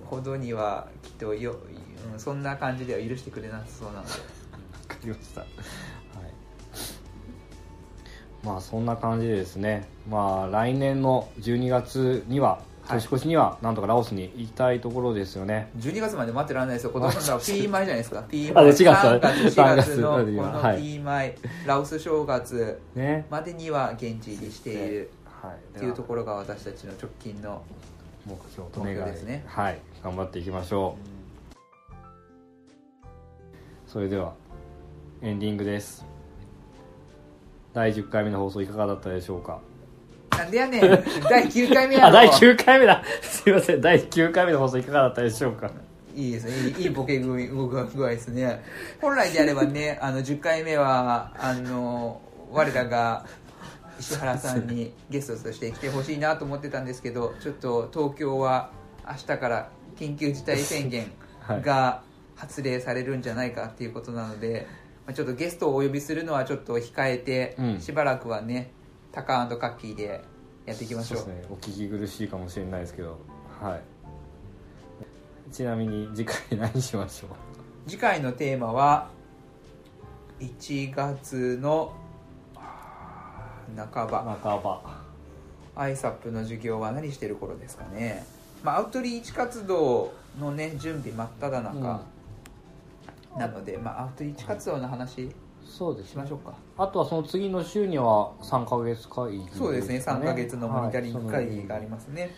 [0.09, 1.57] ほどにはきっとよ、
[2.13, 4.17] うん、そんな感じでは許してくれなさそうなのでわ
[4.89, 5.41] かりました。
[5.41, 5.51] はい。
[8.45, 9.89] まあそんな感じでですね。
[10.09, 15.71] まあ来年の12月にははい年越しにはなんとかラオスに行きたいところですよね。
[15.79, 21.35] 12月まで待ってられないですよ今年のピーマイじゃないですかピーあマイ4月3月4月のこ3月のはいピーマイ、
[21.67, 23.27] ラオス正月ね。
[23.31, 25.77] までには現地入りしているはい。
[25.77, 27.63] っていうところが私たちの直近の
[28.27, 29.79] 目標と目標ですねはい。
[30.05, 30.99] 頑張っていきましょ
[33.89, 33.91] う。
[33.91, 34.35] それでは
[35.23, 36.05] エンディングです。
[37.73, 39.61] 第10回目の放送いかがだったでしょうか？
[40.37, 43.03] なんでやねん第9回目やろあ第9回目だ。
[43.23, 43.81] すいません。
[43.81, 45.71] 第9回目の放送いかがだったでしょうか？
[46.15, 48.63] いいですねいいいいボケ具合具合ですね
[49.01, 52.21] 本来であればねあの10回目はあの
[52.53, 53.25] 我らが
[53.99, 58.71] 石原さんにゲストとして来てほしいなと思ってたんですけどちょっと東京は
[59.09, 61.07] 明日から緊急事態宣言
[61.63, 62.03] が
[62.37, 64.67] 発令されるんじゃないかっていうことなので、
[65.07, 67.81] まあちょっとゲストをお呼びするのはちょっと控えて、うん。
[67.81, 68.73] しばらくはね
[69.13, 70.25] タカカッキーで
[70.67, 71.19] やっていきましょう。
[71.21, 71.47] そうですね。
[71.51, 73.19] お聞き苦しいかもしれないですけど。
[73.61, 73.83] はい。
[75.53, 77.29] ちなみに次回 何しましょ
[77.87, 77.91] う？
[77.91, 79.11] 次回のテーマは
[80.41, 81.93] 1月の
[82.57, 84.39] あー半ば。
[84.43, 85.05] 半ば。
[85.77, 88.25] ISAP の授業は何してる頃ですかね、
[88.65, 92.03] まあ、アウトリーチ活動のね準備真っ只中
[93.37, 95.29] なので、まあ、アウトリーチ活動の話
[95.65, 96.11] そうですね。
[96.13, 99.99] しましょうか、あとはその次の週には3ヶ月会議そうですね。
[99.99, 102.31] 3ヶ月のモニタリング会議がありす、ますね、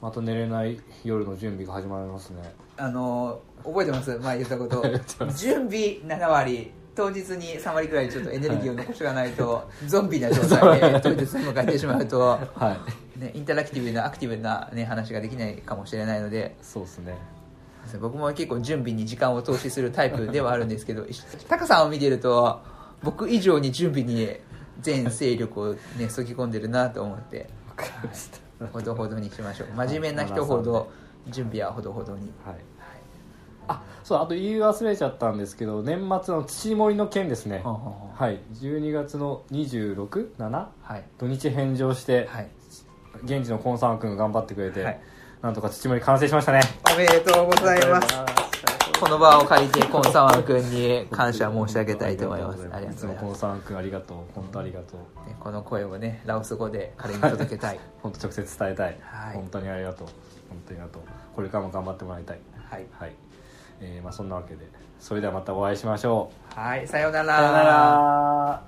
[0.00, 2.54] また寝れない夜の準備が始まりますね。
[2.76, 4.16] あの覚えてます？
[4.18, 4.82] 前言ったこと。
[5.36, 12.38] 準備7割当日に3割くらいちょっとエネルギーを残しておかないとゾンビな状態で当日を迎えてしまうとは
[13.16, 13.18] い。
[13.18, 17.14] ね、インタラクティブなアクティブな、ね、話ができないかもしれないのでそうですね。
[18.00, 21.04] 僕も結構準備に時間を投資するタイプではあるんですけど
[21.48, 22.60] タカさんを見てると
[23.02, 24.28] 僕以上に準備に
[24.80, 28.66] 全勢力をねそぎ込んでるなと思ってわかりました。
[28.68, 29.68] ほどほどにしましょう。
[29.74, 30.92] 真面目な人ほど
[31.28, 32.30] 準備はほどほどに。
[32.44, 32.71] はい
[33.68, 37.60] あそうあと言い忘れちゃったんですけど年末の土盛りの件ですね。
[37.64, 38.40] ほうほうほうはい。
[38.54, 41.04] 12月の267はい。
[41.18, 42.50] 土日返上して、はい。
[43.24, 45.00] 現地のコンサート君が頑張ってくれて、はい。
[45.40, 46.60] なんとか土盛り完成しましたね。
[46.92, 48.42] おめでとうございます。
[49.00, 52.68] この場を借りてコンサワン君に感謝申し上げたいと思います。
[52.72, 53.40] ありがとうございます。
[53.40, 54.16] サート君ありがとう。
[54.32, 55.28] 本当ありがとう。
[55.28, 57.80] ねこの声をねラオス語で彼に届けたい。
[58.00, 59.34] 本当直接伝えたい、はい。
[59.34, 60.06] 本当にありがとう。
[60.48, 61.02] 本当にありがとう。
[61.34, 62.38] これからも頑張ってもらいたい。
[62.70, 63.12] はい、はい、
[63.82, 64.68] えーまあ、そんなわけで
[65.00, 66.58] それではまたお会いしましょう。
[66.58, 67.36] はい、さようなら。
[67.36, 68.62] さよなら。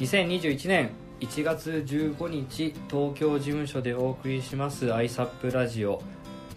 [0.00, 6.02] 2021年1月15日東京事務所でお送りします ISAP ラジオ。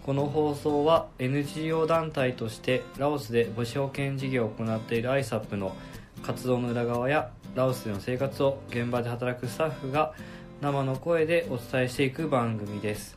[0.04, 5.74] この放送は NGO 団体としてラオスで母子保健事業を行っている ISAP の
[6.22, 10.12] 活動の裏側やラオスでの生活を現場で働くスタッフが
[10.60, 13.16] 生の声でお伝えしていく番組です。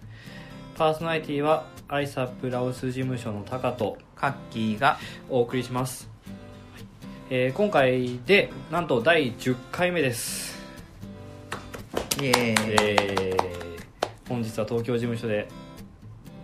[0.78, 4.99] パーソナリティは ISAP ラオス事務所のタカとカッキーが
[5.30, 6.10] お送りします、
[7.30, 10.51] えー今回でなんと第10回目です
[12.22, 13.41] イエーイ、えー
[14.30, 15.49] 本日は東京事務所で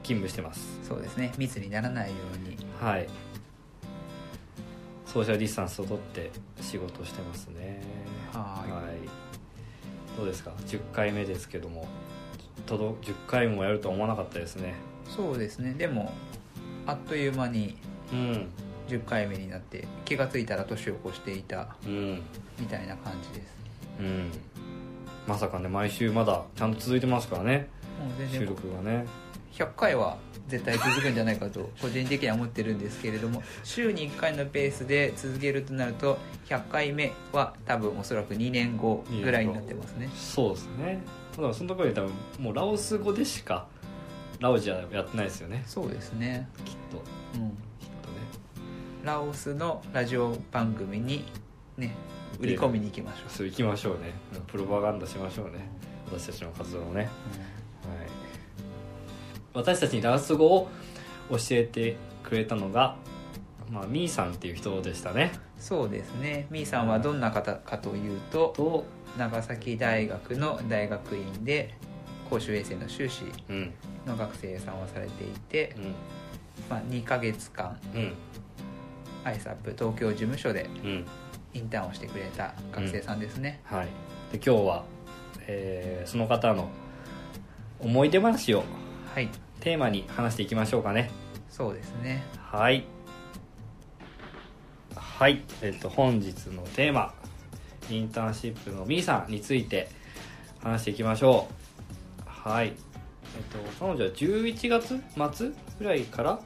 [0.03, 0.79] 勤務してます。
[0.83, 1.31] そうですね。
[1.37, 2.57] 密にならないように。
[2.81, 3.07] はい。
[5.05, 7.81] ソーシャルディスタンスをとって仕事をしてますね。
[8.33, 10.17] はい。
[10.17, 11.87] どうですか？10回目ですけども。
[12.65, 14.73] 届10回もやるとは思わなかったですね。
[15.15, 15.73] そうですね。
[15.73, 16.11] でも
[16.85, 17.77] あっという間に
[18.11, 18.47] うん。
[18.89, 22.21] 10回目になって気がついたら年を越していたうん。
[22.59, 23.55] みたいな感じです。
[24.01, 24.31] うん
[25.27, 27.69] まさかね毎週まだちゃんと続いてますからね
[27.99, 29.05] もう全収然録がね。
[29.53, 30.17] 100回は
[30.47, 40.09] 絶対続くんじゃないかと 個人的には思ってるんですけれども週に1回のペースで続けるとなると100回目は多分おそらく2年後ぐらいになってますね。
[40.15, 41.01] そうですね。
[41.35, 43.67] だからそのところで多分もうラオス語でしか
[44.39, 45.63] ラオジアやってないですよね。
[45.65, 46.47] そうですね。
[46.63, 47.03] きっと。
[47.35, 47.49] うん。
[47.79, 48.17] きっとね。
[49.03, 51.25] ラオスのラジオ番組に
[51.77, 51.95] ね
[52.39, 53.31] 売り込みに行きましょう。
[53.31, 54.13] そう行きましょうね。
[54.47, 55.69] プロパガンダしましょうね。
[56.11, 57.07] 私たちの活動をね、はい、
[59.53, 60.69] 私たちにラオス語を
[61.29, 62.95] 教えてくれたのが、
[63.69, 65.31] まあ、ミーさんっていう人でしたね。
[65.57, 66.47] そうですね。
[66.49, 68.85] みーさんはどんな方かというとと、
[69.17, 71.73] 長崎大学の大学院で
[72.29, 73.73] 公衆衛生の修士うん。
[74.05, 75.83] の学生さんをされていてう、ん。
[76.69, 78.13] まあ、2ヶ月間うん。
[79.23, 81.05] アイサップ東京事務所でうん
[81.53, 83.87] インターンをしてくれた学生さんですね、はい。
[84.31, 84.83] で今日は、
[85.47, 86.69] えーその方の
[87.79, 88.63] 思い出話を
[89.13, 89.29] はい。
[89.59, 91.09] テーマに話していきましょうかね。
[91.49, 92.23] そうですね。
[92.39, 92.85] はい。
[94.95, 95.43] はい。
[95.61, 97.13] えっと本日のテーマ
[97.89, 99.89] インターンシップのみーさんについて
[100.61, 102.23] 話していきましょう。
[102.25, 102.67] はい。
[102.67, 102.73] えっ
[103.45, 105.01] と彼女は11月
[105.35, 106.39] 末ぐらいから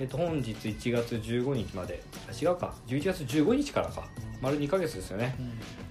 [0.00, 2.02] えっと本日1月15日まで。
[2.28, 2.74] あ違うか。
[2.86, 4.04] 11月15日からか。
[4.40, 5.34] 丸2ヶ月ですよね。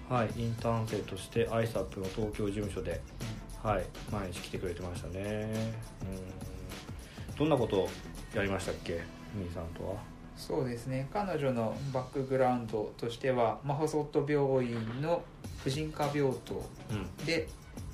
[0.09, 0.29] はい。
[0.35, 3.01] インターン生として ISAP の東京事務所で
[3.63, 3.85] はい。
[4.11, 5.73] 毎日来てくれてましたね。
[7.29, 7.35] うん。
[7.37, 7.89] どんなことを
[8.35, 9.01] やりましたっけ？
[9.35, 9.95] みーさんとは。
[10.35, 11.07] そうですね。
[11.13, 15.23] 彼女のバックグラウンドとしてはマホソット病院の
[15.63, 17.25] 婦人科病棟うん。
[17.25, 17.47] で、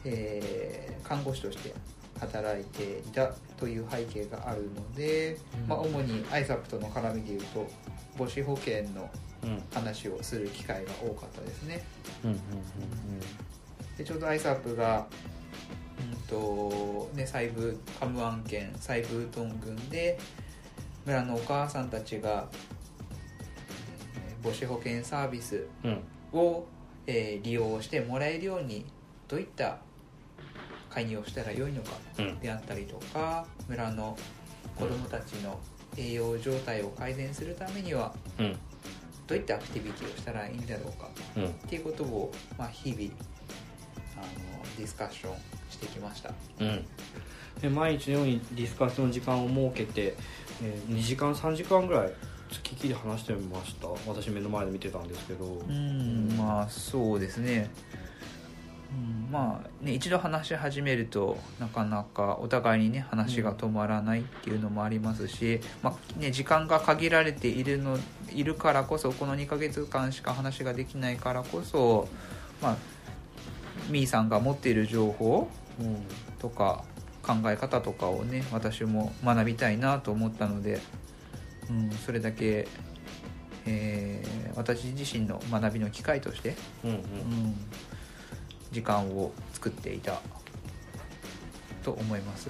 [0.06, 1.74] えー看護師として
[2.20, 7.68] 働いていたという背景があるので、まあ、主に ISAP との絡みでいうと
[8.18, 9.10] 母子保険の
[9.42, 9.64] うん。
[9.74, 11.82] 話をする機会が多かったですね。
[12.26, 12.40] うんうん
[13.98, 15.08] でちょうど ISAP が
[15.98, 20.20] うんとね細部カムアン県細部トン郡で
[21.06, 22.48] 村のお母さんたちが
[24.28, 25.92] えー母子保険サービスうん。
[25.92, 26.68] うんを、
[27.08, 28.86] えー利用してもらえるように
[29.30, 29.78] どういった
[30.90, 32.40] 介入をしたらよいのかうん。
[32.40, 34.18] であったりとか村の
[34.76, 35.60] 子どもたちの
[35.98, 38.58] 栄養状態を改善するためにはうん。
[39.28, 41.46] どういったアクティビティをしたらいいんだろうかうん。
[41.46, 43.02] っていうことを、まあ、日々
[44.18, 44.26] あの
[44.78, 45.36] ディスカッション
[45.70, 46.32] してきました。
[46.60, 46.86] うん。
[47.62, 50.16] で毎日のようにディスカッションの時間を設けて、
[50.64, 52.14] えー、2時間3時間ぐらい
[52.52, 53.88] 付きっきり話してみました。
[54.08, 55.46] 私目の前で見てたんですけど。
[55.46, 57.70] うんまあそうですね、
[58.92, 68.00] うん、まあね一度話し始めるとなかなかお互いにね話が止まらないっていうのもありますし、まあね、時間が限られているの
[68.32, 72.08] いるからこそこの2ヶ月間しか話ができないからこそ
[72.62, 72.78] まあ
[73.90, 76.04] みーさんが持っている情報うん
[76.40, 76.84] とか
[77.22, 80.80] 考え方とかをね私も学びたいなと思ったので、
[81.70, 82.68] うん、それだけ、
[83.66, 86.96] えー私自身の学びの機会として、うんうん。
[86.98, 87.04] うん、
[88.72, 90.20] 時間を作っていた
[91.84, 92.50] と思います。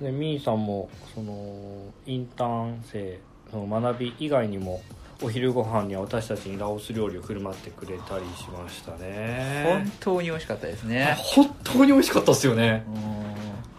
[0.00, 3.20] でみーさんもそのインターン生
[3.50, 4.80] その学び以外にも
[5.22, 11.14] お昼ご飯には私たちにラオス料理を振る舞ってくれたりしましたね本当に美味しかったですね。
[11.18, 13.20] 本当に美味しかったですよねうん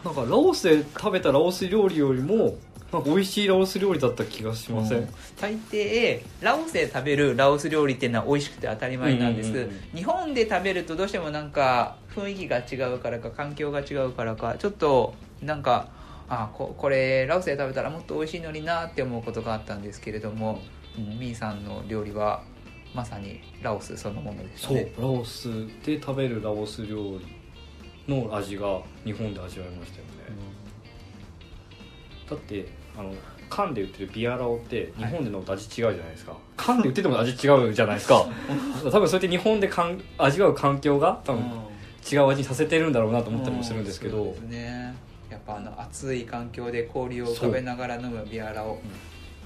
[0.05, 2.55] なんかラオスで食べたラオス料理よりも
[2.91, 9.71] なんか美味しいラオス料理だった気がしません、うん大抵ラオスで食べるラオス料理っていうのは美味しくて当たり前なんです、うんうんうん。
[9.95, 15.89] 日本で食べるとどうしてもなんか雰囲気が違うからか環境が違うからかちょっとなんか
[16.29, 20.61] あここれラオスで食べたらもっと美味しいのになって思うことがあったんですけれども、
[20.97, 22.43] うん、ミーさんの料理は
[22.93, 25.49] まさにラオスそのものでしたそうねラオス
[25.83, 27.25] で食べるラオス料理
[28.07, 30.11] の味が日本で味わいましたよね、
[32.29, 33.13] だってあの
[33.49, 38.25] 缶で売ってるビアラオって日本で飲むと味違うじゃないですか、缶で売ってても味違うじゃないですか。
[38.89, 41.43] 多分そうやって日本でかん味わう環境が多分
[42.09, 44.95] 違う味にさせてるんだろうなと思ったりもするんですけど、そうですね。
[45.29, 48.79] やっぱあの暑い環境で氷を浮かべながら飲むビアラオ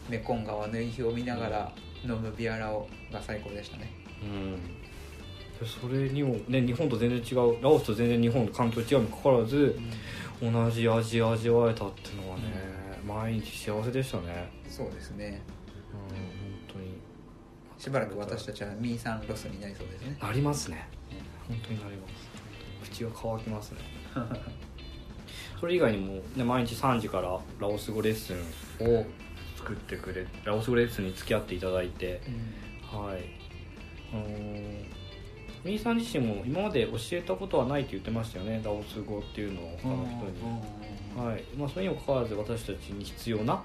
[0.09, 1.71] メコン川の夕日を見ながら
[2.03, 3.91] 飲むビアラオが最高でしたね。
[4.23, 9.79] うん、それにも、ね、日本と全然違うラオスと全然日本の環境違うにもかかわらず、
[10.41, 12.43] 同じ味味わえたっていうのはね、
[13.05, 14.51] 毎日幸せでしたね。
[14.67, 15.41] そうですね。
[15.93, 16.19] うん本
[16.73, 16.97] 当に。
[17.77, 20.17] しばらく私たちはミーさんロスになりそうですね。
[20.21, 20.87] なりますね。
[21.47, 22.91] 本当になります。
[22.91, 23.79] 口が乾きますね。
[25.59, 29.05] それ以外にも、ね、毎日3時からラオス語レッスンを
[29.55, 32.21] 作ってくれラオス語レッスンに付き合っていただいて。
[32.91, 33.23] はい。
[34.13, 34.85] あのー
[35.65, 38.61] みーさん自身も今まで教えたことはないって言ってましたよね。
[38.63, 40.61] ラオス語っていうのを他の人に、
[41.15, 41.43] はい。
[41.57, 43.63] まあ、それにもかかわらず私たちに必要な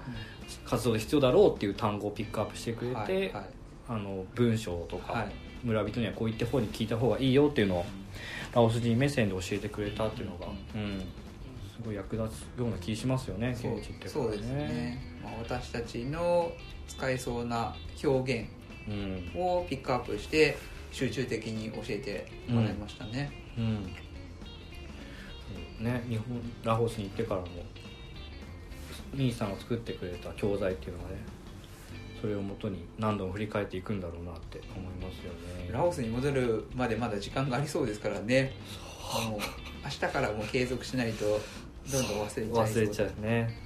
[0.65, 3.45] 活動で必要だろうっていう単語をピックアップしてくれて、はいはい。
[3.89, 5.31] あの文章とか、はい。
[5.63, 7.85] 村人にはこう言って方に聞いた方がいいよっていうのを
[8.53, 11.05] ラオス人目線で教えてくれたっていうのが、うん、す
[11.85, 16.51] ごい役立つような気しますよねそう現地ってそうですね、まあ、私たちの
[16.87, 18.49] 使えそうな表現
[18.87, 19.31] うん。
[19.39, 20.57] をピックアップして
[20.91, 23.83] 集中的に教えてもらいましたね、うん。
[23.83, 23.93] そう
[25.83, 26.25] ね日本
[26.63, 27.47] ラオスに行ってからも
[29.13, 31.17] ミーさんが作ってくれた教材っていうのがね
[32.21, 35.71] それをもとに何度も振り返っていくんだろうなって思いますよね。
[35.71, 38.53] ラオスに戻るまでまだ時間がありそうですからね。
[39.27, 39.39] もう
[39.83, 41.25] 明日からも継続しないと
[41.91, 42.65] どんどん忘れちゃう。
[42.67, 43.57] 忘れちゃうね。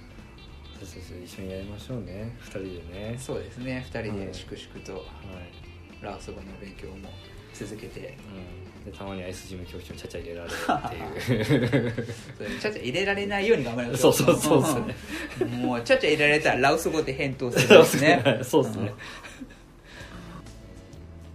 [0.80, 2.38] 私たち一緒にやりましょうね。
[2.40, 3.16] 二人でね。
[3.20, 3.86] そうですね。
[3.92, 4.28] 2人はい。
[4.28, 5.04] で粛々とはい。
[6.02, 7.10] ラオス語の勉強も
[7.54, 12.06] 続けてうん、でたまには S 事務局長にちゃちゃ入れられるっていう。
[12.62, 14.96] ちゃちゃ入れられないように頑張りましょそうそうそうで
[15.38, 18.40] すねもうちゃちゃ入れられたらラオス語で返答するんですね。
[18.44, 18.94] そうですね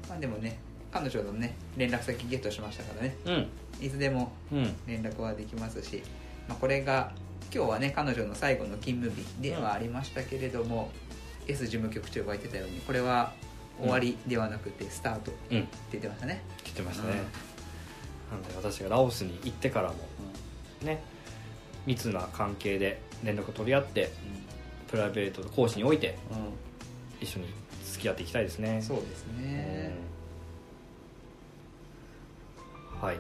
[0.09, 0.59] まあでもね
[0.93, 3.17] 彼女のね連絡先ゲットしましたからね。
[3.25, 3.47] うん。
[3.85, 4.77] いつでもうん。
[4.87, 6.03] 連絡はできますし、
[6.49, 7.13] まあ、これが
[7.53, 10.93] 今日はね彼女の最後の勤務日ではありましたけれども、
[11.49, 13.33] S 事務局長が言ってたようにこれは
[13.81, 15.69] 終わりではなくてスタートってうん。
[15.93, 17.15] 言ってましたね、来てましたね、
[18.31, 19.95] なんで私がラオスに行ってからも
[20.83, 21.03] ね
[21.87, 24.13] 密な関係で連絡を取り合って
[24.89, 26.17] プライベート講師において
[27.21, 27.47] 一緒に
[27.85, 28.81] 付き合っていきたいですね。
[28.83, 29.93] そうですね、
[33.01, 33.09] うん。
[33.09, 33.17] はい。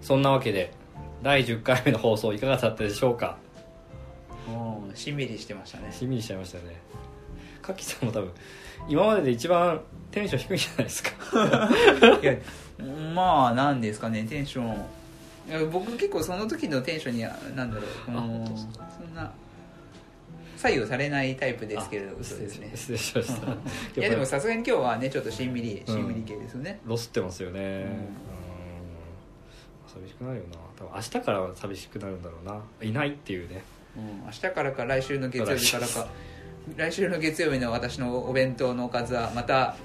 [0.00, 0.72] そんなわけで
[1.22, 3.38] 第10回目の放送いかがだったでしょうか？
[4.48, 5.90] うんしんみりしてましたね。
[5.90, 6.76] しんみりしちゃいましたね
[7.66, 8.30] かきさんも多分
[8.88, 11.10] 今までで一番テンション低いんじゃないですか。
[12.22, 12.36] いや
[13.14, 14.76] まあなんですかねテンション。
[15.70, 19.30] 僕結構その時のテンションにはなんだろううんそんな
[20.56, 22.72] 左右されないタイプですけれど嘘ですね。
[22.74, 23.52] 失礼しました。
[24.00, 27.60] いやでもさすがに今日はねちょっとしんみりしんみり系ですよね、ロスってますよね。
[27.60, 30.02] うん。
[30.02, 30.56] 寂しくなるよな。
[30.76, 32.60] 多分明日からは寂しくなるんだろうな。
[32.82, 33.62] いないっていうね。
[33.96, 34.22] うん。
[34.24, 36.08] 明日からか来週の月曜日からか
[36.76, 39.76] 来週の月曜日の私のお弁当のおかずはまた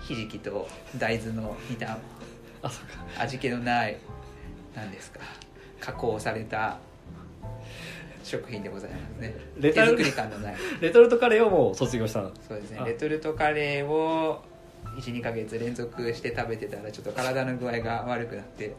[0.00, 0.68] ひじきと
[0.98, 1.98] 大豆の煮た
[2.62, 3.98] あそっか味気のない
[4.74, 5.20] 何ですか。
[5.80, 6.78] 加工された
[8.22, 9.36] 食品でございますね。
[9.58, 10.56] レトル手作り感のない。
[10.80, 12.30] レトルトカレーをもう卒業したの。
[12.48, 12.78] そうですね。
[12.80, 12.84] あ。
[12.84, 14.42] レトルトカレーを
[14.96, 18.74] 12ヶ月連続して食べてたらちょっと体の具合が悪くなって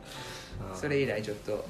[0.74, 1.66] それ以来ちょっと、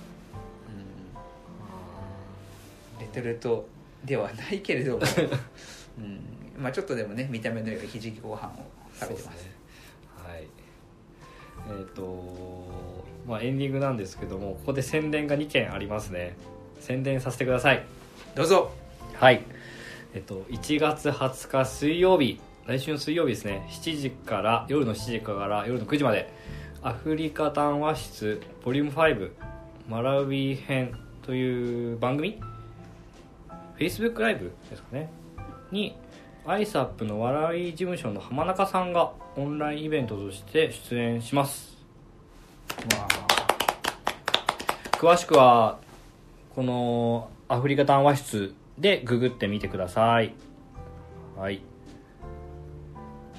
[2.97, 3.67] うん、レトルト
[4.05, 5.03] ではないけれども、
[5.97, 6.61] うん。
[6.61, 8.65] まあ、ちょっとでもね見た目の良いひじきご飯を
[8.99, 9.43] 食べてます。
[9.43, 9.51] ね。
[10.25, 10.47] はい。
[11.79, 16.35] えっ、とまあエンディングなんですけどもここで宣伝が2件ありますね。
[16.79, 17.83] 宣伝させてください。
[18.35, 18.71] どうぞ。
[19.13, 19.43] はい。
[20.13, 22.39] えっと1月20日水曜日。
[22.65, 23.67] 来週の水曜日ですね。
[23.69, 26.33] 7時から夜の7時から夜の9時まで。
[26.85, 29.31] アフリカ談話室ボリューム5
[29.89, 32.39] マラウィ編という番組
[33.77, 35.09] Facebook ライブですかね。
[35.71, 35.95] に
[36.45, 41.75] ISAP の笑い事務所の浜中さんがオンラインイベントとして出演します。
[44.93, 45.79] 詳しくは
[46.55, 50.33] このアフリカ談話室でググってみてください。
[51.35, 51.61] はい。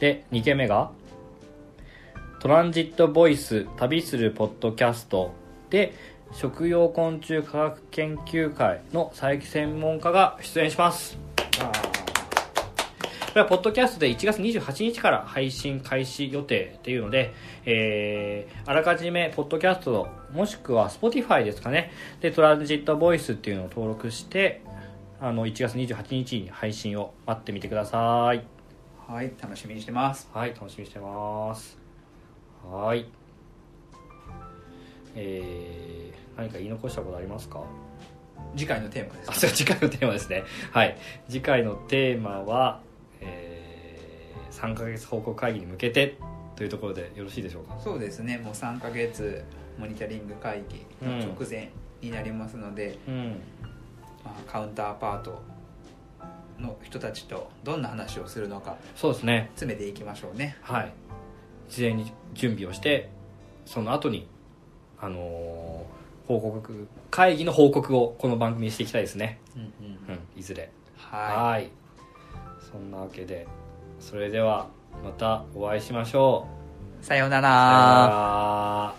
[0.00, 0.90] で2件目が
[2.40, 5.32] トランジットボイス旅するポッドキャスト
[5.70, 5.94] で
[6.32, 11.18] 食用昆虫科学研究会の佐伯専門家が出演します。
[13.36, 17.34] これはポッドキャストで1月28日から配信開始予定っていうので、
[17.66, 21.90] えー、あらかじめポッドキャストもしくは Spotify ですかね。
[22.22, 24.62] でトランジットボイスっていうのを登録して
[25.20, 28.42] あの1月28日に配信を待ってみてください。
[29.06, 30.30] はい楽しみにしてます。
[30.32, 31.78] はい楽しみにしてます。
[32.64, 33.06] はい
[35.16, 37.62] えー、何か言い残したことありますか？
[38.54, 40.44] 次回のテーマですあそう次回のテーマですね。
[40.70, 40.96] はい。
[41.28, 42.80] 次回のテーマは、
[43.20, 46.16] えー、3ヶ月報告会議に向けて
[46.54, 47.76] というところでよろしいでしょうか？
[47.82, 48.38] そうですね。
[48.38, 49.42] もう3ヶ月
[49.78, 53.40] モニタリング会議の直前になりますので、うん。
[54.24, 55.42] まあ、カウンターパート
[56.58, 59.46] の人たちとどんな話をするのかそうですね。
[59.54, 60.56] 詰めていきましょうね。
[60.62, 60.92] はい。
[61.68, 63.10] 事前に準備をして
[63.66, 64.26] その後に
[65.00, 69.38] あのー報告会議の報告をこの番組にしていきたいですね。
[69.54, 69.68] うんうん
[70.08, 70.18] うん。
[70.36, 70.70] いずれ。
[70.96, 71.16] は
[71.50, 71.70] はい。
[72.68, 73.46] そんなわけで
[74.00, 74.66] それでは
[75.04, 76.48] またお会いしましょ
[77.00, 77.02] う。
[77.02, 77.52] いさようなさよなら
[78.08, 78.94] ら